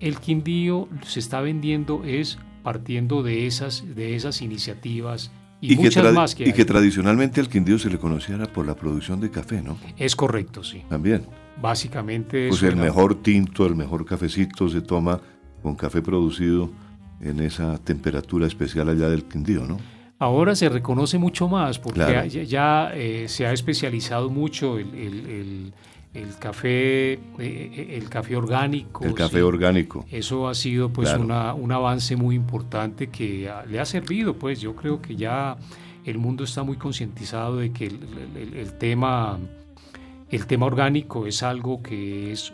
el 0.00 0.18
Quindío 0.18 0.88
se 1.02 1.20
está 1.20 1.40
vendiendo 1.40 2.02
es 2.04 2.38
partiendo 2.62 3.22
de 3.22 3.46
esas, 3.46 3.84
de 3.94 4.16
esas 4.16 4.42
iniciativas 4.42 5.30
y, 5.60 5.76
muchas 5.76 6.12
más 6.12 6.34
que 6.34 6.48
Y 6.48 6.52
que 6.52 6.64
tradicionalmente 6.64 7.40
al 7.40 7.48
Quindío 7.48 7.78
se 7.78 7.88
le 7.88 7.98
conociera 7.98 8.46
por 8.46 8.66
la 8.66 8.74
producción 8.74 9.20
de 9.20 9.30
café, 9.30 9.62
¿no? 9.62 9.78
Es 9.96 10.14
correcto, 10.14 10.62
sí. 10.62 10.82
También. 10.88 11.26
Básicamente... 11.60 12.48
Pues 12.48 12.62
el 12.62 12.76
mejor 12.76 13.22
tinto, 13.22 13.66
el 13.66 13.74
mejor 13.74 14.04
cafecito 14.04 14.68
se 14.68 14.82
toma 14.82 15.20
con 15.62 15.74
café 15.74 16.02
producido 16.02 16.70
en 17.20 17.40
esa 17.40 17.78
temperatura 17.78 18.46
especial 18.46 18.90
allá 18.90 19.08
del 19.08 19.24
Quindío, 19.24 19.64
¿no? 19.64 19.78
Ahora 20.18 20.54
se 20.54 20.68
reconoce 20.68 21.18
mucho 21.18 21.46
más 21.48 21.78
porque 21.78 22.46
ya, 22.46 22.90
eh, 22.94 23.26
se 23.28 23.46
ha 23.46 23.52
especializado 23.52 24.30
mucho 24.30 24.78
el 24.78 24.94
el 24.94 25.72
café, 26.38 27.12
eh, 27.12 27.18
eh, 27.38 27.98
el 28.00 28.08
café 28.08 28.36
orgánico. 28.36 29.04
El 29.04 29.14
café 29.14 29.42
orgánico. 29.42 30.04
Eso 30.10 30.48
ha 30.48 30.54
sido 30.54 30.90
pues 30.92 31.12
una, 31.14 31.54
un 31.54 31.72
avance 31.72 32.16
muy 32.16 32.34
importante 32.34 33.08
que 33.08 33.50
le 33.68 33.80
ha 33.80 33.84
servido, 33.84 34.34
pues 34.34 34.60
yo 34.60 34.74
creo 34.74 35.00
que 35.00 35.16
ya 35.16 35.56
el 36.04 36.18
mundo 36.18 36.44
está 36.44 36.62
muy 36.62 36.76
concientizado 36.76 37.56
de 37.56 37.72
que 37.72 37.86
el, 37.86 38.72
tema, 38.78 39.38
el 40.30 40.46
tema 40.46 40.66
orgánico 40.66 41.26
es 41.26 41.42
algo 41.42 41.82
que 41.82 42.32
es 42.32 42.52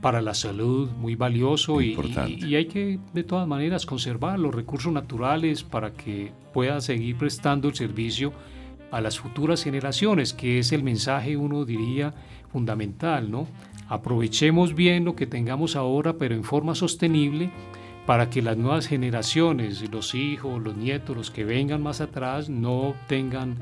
para 0.00 0.20
la 0.20 0.34
salud 0.34 0.90
muy 0.92 1.14
valioso 1.14 1.80
y, 1.80 1.96
y, 2.38 2.54
hay 2.56 2.66
que 2.66 2.98
de 3.12 3.22
todas 3.22 3.46
maneras 3.46 3.86
conservar 3.86 4.38
los 4.38 4.54
recursos 4.54 4.92
naturales 4.92 5.62
para 5.62 5.92
que 5.92 6.32
pueda 6.52 6.80
seguir 6.80 7.16
prestando 7.16 7.68
el 7.68 7.74
servicio 7.74 8.32
a 8.90 9.00
las 9.00 9.18
futuras 9.18 9.64
generaciones, 9.64 10.32
que 10.32 10.58
es 10.58 10.72
el 10.72 10.82
mensaje, 10.82 11.36
uno 11.36 11.64
diría, 11.64 12.14
fundamental, 12.54 13.32
¿no? 13.32 13.48
Aprovechemos 13.88 14.76
bien 14.76 15.04
lo 15.04 15.16
que 15.16 15.26
tengamos 15.26 15.74
ahora, 15.74 16.18
pero 16.18 16.36
en 16.36 16.44
forma 16.44 16.76
sostenible, 16.76 17.50
para 18.06 18.30
que 18.30 18.42
las 18.42 18.56
nuevas 18.56 18.86
generaciones, 18.86 19.90
los 19.90 20.14
hijos, 20.14 20.62
los 20.62 20.76
nietos, 20.76 21.16
los 21.16 21.30
que 21.32 21.44
vengan 21.44 21.82
más 21.82 22.00
atrás, 22.00 22.48
no 22.48 22.94
tengan 23.08 23.56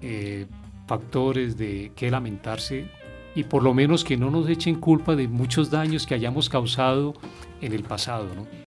eh, 0.00 0.46
factores 0.86 1.56
de 1.58 1.90
que 1.96 2.08
lamentarse 2.08 2.86
y 3.34 3.42
por 3.42 3.64
lo 3.64 3.74
menos 3.74 4.04
que 4.04 4.16
no 4.16 4.30
nos 4.30 4.48
echen 4.48 4.76
culpa 4.76 5.16
de 5.16 5.26
muchos 5.26 5.72
daños 5.72 6.06
que 6.06 6.14
hayamos 6.14 6.48
causado 6.48 7.14
en 7.60 7.72
el 7.72 7.82
pasado, 7.82 8.28
¿no? 8.36 8.46